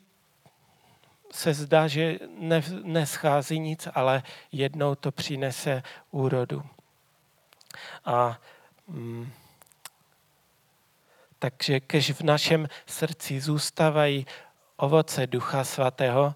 se 1.31 1.53
zdá, 1.53 1.87
že 1.87 2.19
neschází 2.83 3.59
nic, 3.59 3.87
ale 3.93 4.23
jednou 4.51 4.95
to 4.95 5.11
přinese 5.11 5.83
úrodu. 6.11 6.63
A 8.05 8.39
mm, 8.87 9.31
takže 11.45 11.79
když 11.87 12.11
v 12.11 12.21
našem 12.21 12.67
srdci 12.85 13.41
zůstávají 13.41 14.25
ovoce 14.77 15.27
Ducha 15.27 15.63
Svatého, 15.63 16.35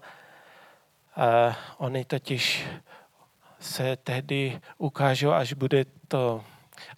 a 1.16 1.56
oni 1.78 2.04
totiž 2.04 2.66
se 3.60 3.96
tehdy 3.96 4.60
ukážou, 4.78 5.30
až 5.30 5.52
bude 5.52 5.84
to, 6.08 6.44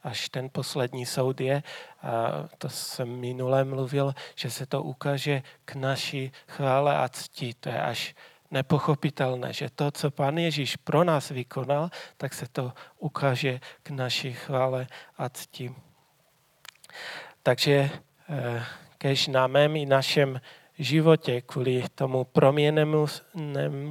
až 0.03 0.29
ten 0.29 0.51
poslední 0.53 1.07
soud 1.07 1.41
je, 1.41 1.63
a 2.03 2.49
to 2.59 2.69
jsem 2.69 3.09
minule 3.09 3.65
mluvil, 3.65 4.15
že 4.35 4.51
se 4.51 4.67
to 4.67 4.83
ukáže 4.83 5.43
k 5.65 5.75
naší 5.75 6.33
chvále 6.49 6.97
a 6.97 7.09
cti. 7.09 7.55
To 7.55 7.69
je 7.69 7.83
až 7.83 8.15
nepochopitelné, 8.51 9.53
že 9.53 9.71
to, 9.71 9.91
co 9.91 10.11
Pán 10.11 10.39
Ježíš 10.39 10.77
pro 10.77 11.05
nás 11.05 11.29
vykonal, 11.29 11.91
tak 12.17 12.35
se 12.35 12.49
to 12.49 12.73
ukáže 12.99 13.61
k 13.83 13.91
naší 13.91 14.33
chvále 14.33 14.87
a 15.19 15.29
cti. 15.29 15.75
Takže 17.43 17.91
kež 18.99 19.27
na 19.27 19.47
mém 19.47 19.77
i 19.77 19.87
našem 19.87 20.41
životě 20.79 21.41
kvůli 21.41 21.85
tomu 21.95 22.25
proměnému 22.25 23.07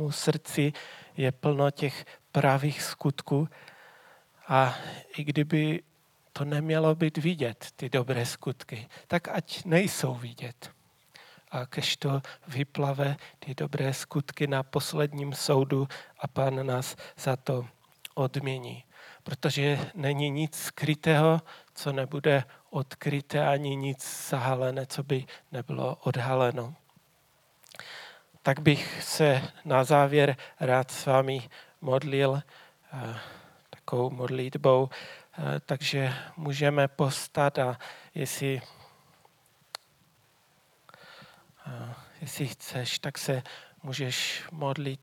srdci 0.10 0.74
je 1.18 1.32
plno 1.32 1.72
těch 1.72 2.06
pravých 2.32 2.82
skutků. 2.82 3.50
A 4.48 4.76
i 5.18 5.24
kdyby 5.24 5.84
to 6.34 6.46
nemělo 6.46 6.96
být 6.96 7.18
vidět, 7.18 7.68
ty 7.76 7.90
dobré 7.90 8.26
skutky, 8.26 8.88
tak 9.08 9.28
ať 9.28 9.66
nejsou 9.66 10.16
vidět. 10.16 10.72
A 11.52 11.66
kež 11.66 11.98
to 11.98 12.22
vyplave 12.48 13.18
ty 13.40 13.56
dobré 13.56 13.94
skutky 13.94 14.48
na 14.48 14.64
posledním 14.64 15.34
soudu 15.34 15.88
a 16.20 16.28
pán 16.28 16.66
nás 16.66 16.96
za 17.18 17.36
to 17.36 17.68
odmění. 18.16 18.84
Protože 19.24 19.80
není 19.96 20.30
nic 20.30 20.56
skrytého, 20.56 21.42
co 21.74 21.92
nebude 21.92 22.44
odkryté, 22.72 23.48
ani 23.48 23.76
nic 23.76 24.30
zahalené, 24.30 24.86
co 24.86 25.04
by 25.04 25.26
nebylo 25.52 25.96
odhaleno. 25.96 26.76
Tak 28.42 28.60
bych 28.60 29.04
se 29.04 29.42
na 29.66 29.84
závěr 29.84 30.36
rád 30.60 30.92
s 30.92 31.06
vámi 31.06 31.50
modlil 31.82 32.42
eh, 32.94 33.20
takovou 33.70 34.10
modlitbou, 34.10 34.90
eh, 34.90 35.60
takže 35.60 36.14
můžeme 36.38 36.88
postat 36.88 37.60
a 37.60 37.80
jestli, 38.16 38.62
eh, 41.68 41.94
jestli 42.22 42.48
chceš, 42.48 43.00
tak 43.00 43.18
se 43.18 43.44
můžeš 43.84 44.44
modlit 44.52 45.02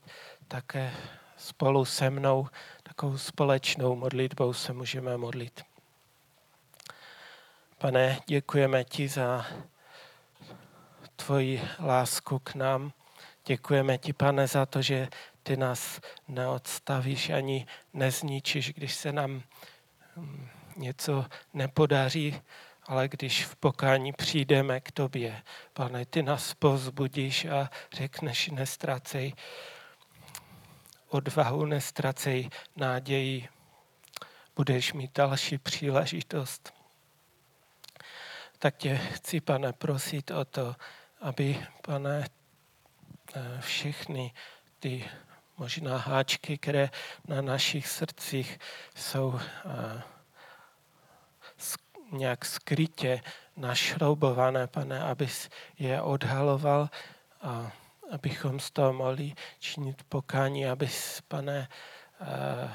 také 0.48 0.92
spolu 1.36 1.84
se 1.84 2.10
mnou, 2.10 2.48
takovou 2.82 3.18
společnou 3.18 3.96
modlitbou 3.96 4.52
se 4.52 4.72
můžeme 4.72 5.16
modlit. 5.16 5.67
Pane, 7.78 8.20
děkujeme 8.26 8.84
ti 8.84 9.08
za 9.08 9.46
tvoji 11.16 11.62
lásku 11.80 12.38
k 12.38 12.54
nám. 12.54 12.92
Děkujeme 13.46 13.98
ti, 13.98 14.12
pane, 14.12 14.46
za 14.46 14.66
to, 14.66 14.82
že 14.82 15.08
ty 15.42 15.56
nás 15.56 16.00
neodstavíš 16.28 17.30
ani 17.30 17.66
nezničíš, 17.94 18.72
když 18.72 18.94
se 18.94 19.12
nám 19.12 19.42
hm, 20.16 20.48
něco 20.76 21.24
nepodaří, 21.54 22.40
ale 22.84 23.08
když 23.08 23.44
v 23.44 23.56
pokání 23.56 24.12
přijdeme 24.12 24.80
k 24.80 24.92
tobě, 24.92 25.42
pane, 25.72 26.06
ty 26.06 26.22
nás 26.22 26.54
povzbudíš 26.54 27.44
a 27.44 27.70
řekneš, 27.92 28.48
nestracej 28.48 29.32
odvahu, 31.08 31.64
nestracej 31.64 32.50
náději, 32.76 33.48
budeš 34.56 34.92
mít 34.92 35.10
další 35.14 35.58
příležitost. 35.58 36.77
Tak 38.59 38.76
tě 38.76 38.96
chci, 38.96 39.40
pane, 39.40 39.72
prosit 39.72 40.30
o 40.30 40.44
to, 40.44 40.76
aby, 41.20 41.66
pane, 41.82 42.26
eh, 43.34 43.61
všechny 43.61 44.32
ty 44.78 45.11
možná 45.56 45.96
háčky, 45.96 46.59
které 46.59 46.90
na 47.28 47.42
našich 47.42 47.88
srdcích 47.88 48.59
jsou 48.94 49.40
eh, 49.66 50.02
nějak 52.12 52.44
skrytě 52.44 53.20
našroubované, 53.56 54.66
pane, 54.66 55.00
abys 55.00 55.48
je 55.78 56.02
odhaloval 56.02 56.90
a 57.42 57.72
abychom 58.11 58.61
z 58.61 58.70
toho 58.70 58.92
mohli 58.92 59.32
činit 59.59 60.02
pokání, 60.04 60.66
aby, 60.66 60.88
pane, 61.28 61.68
eh, 62.20 62.70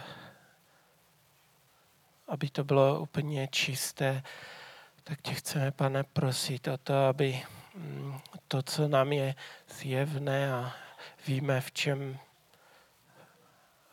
aby 2.27 2.49
to 2.49 2.63
bylo 2.63 2.99
úplně 2.99 3.47
čisté, 3.47 4.23
tak 5.03 5.21
tě 5.21 5.33
chceme, 5.33 5.71
pane, 5.71 6.03
prosit 6.03 6.67
o 6.67 6.77
to, 6.77 7.05
aby 7.05 7.41
mm, 7.75 8.19
to, 8.47 8.63
co 8.63 8.87
nám 8.87 9.13
je 9.13 9.35
zjevné 9.79 10.53
a 10.53 10.75
víme, 11.27 11.61
v 11.61 11.71
čem, 11.71 12.19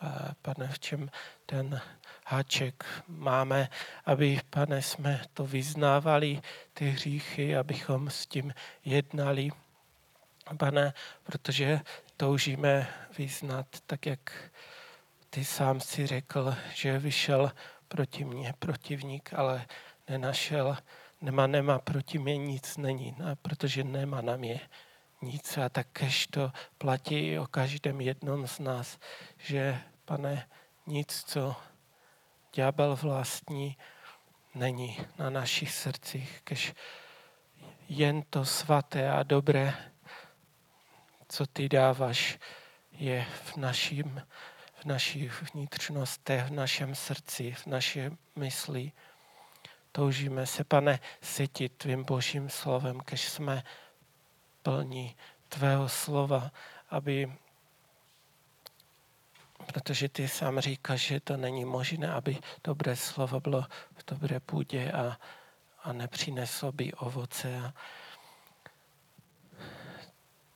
eh, 0.03 0.35
pane, 0.43 0.69
v 0.69 0.79
čem 0.79 1.11
ten 1.47 1.81
háček 2.27 2.85
máme, 3.09 3.69
aby, 4.07 4.41
pane, 4.51 4.83
jsme 4.83 5.23
to 5.35 5.47
vyznávali, 5.47 6.43
ty 6.73 6.91
hříchy, 6.91 7.57
abychom 7.57 8.11
s 8.11 8.27
tím 8.27 8.55
jednali, 8.85 9.51
pane, 10.57 10.93
protože 11.23 11.81
toužíme 12.17 12.89
vyznat, 13.19 13.67
tak 13.87 14.07
jak 14.07 14.51
ty 15.31 15.45
sám 15.45 15.81
si 15.81 16.07
řekl, 16.07 16.55
že 16.75 16.99
vyšel 16.99 17.53
proti 17.89 18.25
mně 18.25 18.55
protivník, 18.59 19.35
ale 19.35 19.67
nenašel, 20.09 20.77
nemá, 21.21 21.47
nemá 21.47 21.79
proti 21.79 22.19
mě 22.19 22.37
nic, 22.37 22.77
není, 22.77 23.15
ne, 23.19 23.37
protože 23.37 23.85
nemá 23.85 24.21
na 24.21 24.37
mě 24.37 24.61
nic. 25.23 25.59
A 25.59 25.69
takéž 25.69 26.27
to 26.27 26.53
platí 26.79 27.39
o 27.39 27.47
každém 27.47 28.01
jednom 28.01 28.47
z 28.47 28.59
nás, 28.59 28.99
že, 29.39 29.81
pane, 30.05 30.49
nic, 30.87 31.25
co 31.27 31.57
ďábel 32.55 32.97
vlastní, 32.97 33.77
není 34.55 34.97
na 35.19 35.31
našich 35.31 35.73
srdcích, 35.73 36.41
kež 36.45 36.75
jen 37.89 38.23
to 38.31 38.45
svaté 38.45 39.11
a 39.11 39.23
dobré 39.23 39.91
co 41.31 41.47
ty 41.47 41.69
dáváš, 41.69 42.39
je 42.93 43.27
v, 43.45 43.57
naším, 43.57 44.23
v 44.75 44.85
naší 44.85 45.31
vnitřnosti, 45.53 46.37
v 46.37 46.51
našem 46.51 46.95
srdci, 46.95 47.53
v 47.53 47.67
naší 47.67 48.01
mysli. 48.37 48.93
Toužíme 49.93 50.47
se, 50.47 50.65
pane, 50.65 51.01
sytit 51.23 51.73
tvým 51.77 52.05
božím 52.05 52.51
slovem, 52.51 53.01
kež 53.01 53.29
jsme 53.29 53.63
plní 54.63 55.17
tvého 55.49 55.89
slova, 55.89 56.51
aby 56.91 57.33
protože 59.67 60.09
ty 60.09 60.29
sám 60.29 60.61
říkáš, 60.61 61.01
že 61.01 61.21
to 61.21 61.37
není 61.37 61.65
možné, 61.65 62.13
aby 62.13 62.39
dobré 62.65 62.97
slovo 62.97 63.41
bylo 63.41 63.63
v 63.97 64.05
dobré 64.07 64.41
půdě 64.41 64.93
a, 64.93 65.19
a 65.83 65.93
nepřineslo 65.93 66.73
by 66.73 66.93
ovoce. 66.93 67.57
A, 67.59 67.75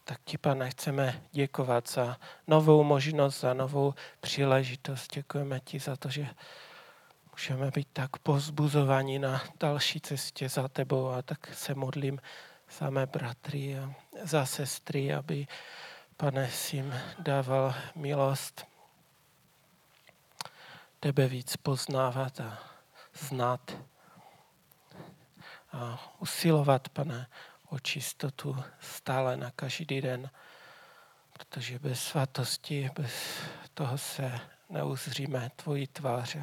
tak 0.04 0.20
ti, 0.24 0.38
pane, 0.38 0.70
chceme 0.70 1.22
děkovat 1.32 1.88
za 1.88 2.16
novou 2.46 2.84
možnost, 2.84 3.40
za 3.40 3.54
novou 3.54 3.94
příležitost. 4.20 5.14
Děkujeme 5.14 5.60
ti 5.60 5.78
za 5.78 5.96
to, 5.96 6.08
že 6.08 6.26
můžeme 7.34 7.70
být 7.70 7.88
tak 7.92 8.16
pozbuzovaní 8.16 9.18
na 9.18 9.42
další 9.60 10.00
cestě 10.00 10.48
za 10.48 10.68
tebou 10.68 11.08
a 11.08 11.22
tak 11.22 11.54
se 11.54 11.74
modlím 11.74 12.20
za 12.78 12.90
mé 12.90 13.06
bratry 13.06 13.78
a 13.78 13.94
za 14.22 14.46
sestry, 14.46 15.14
aby 15.14 15.46
pane 16.16 16.50
si 16.50 16.76
jim 16.76 16.94
dával 17.18 17.74
milost 17.94 18.66
tebe 21.00 21.28
víc 21.28 21.56
poznávat 21.56 22.40
a 22.40 22.58
znát 23.14 23.78
a 25.72 26.12
usilovat, 26.18 26.88
pane, 26.88 27.26
o 27.68 27.78
čistotu 27.78 28.64
stále 28.80 29.36
na 29.36 29.50
každý 29.50 30.00
den, 30.00 30.30
protože 31.32 31.78
bez 31.78 32.02
svatosti, 32.02 32.90
bez 32.94 33.12
toho 33.74 33.98
se 33.98 34.40
neuzříme 34.68 35.50
tvoji 35.56 35.86
tvář. 35.86 36.36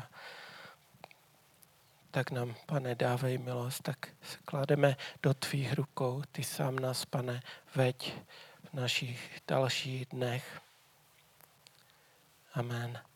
Tak 2.12 2.32
nám, 2.32 2.56
pane, 2.66 2.96
dávej 2.96 3.38
milost, 3.38 3.84
tak 3.84 3.98
se 4.22 4.38
klademe 4.46 4.96
do 5.24 5.34
tvých 5.34 5.74
rukou. 5.74 6.24
Ty 6.32 6.44
sám 6.44 6.80
nás, 6.80 7.06
pane, 7.06 7.42
veď 7.76 8.14
v 8.70 8.74
našich 8.74 9.42
dalších 9.48 10.06
dnech. 10.06 10.62
Amen. 12.54 13.11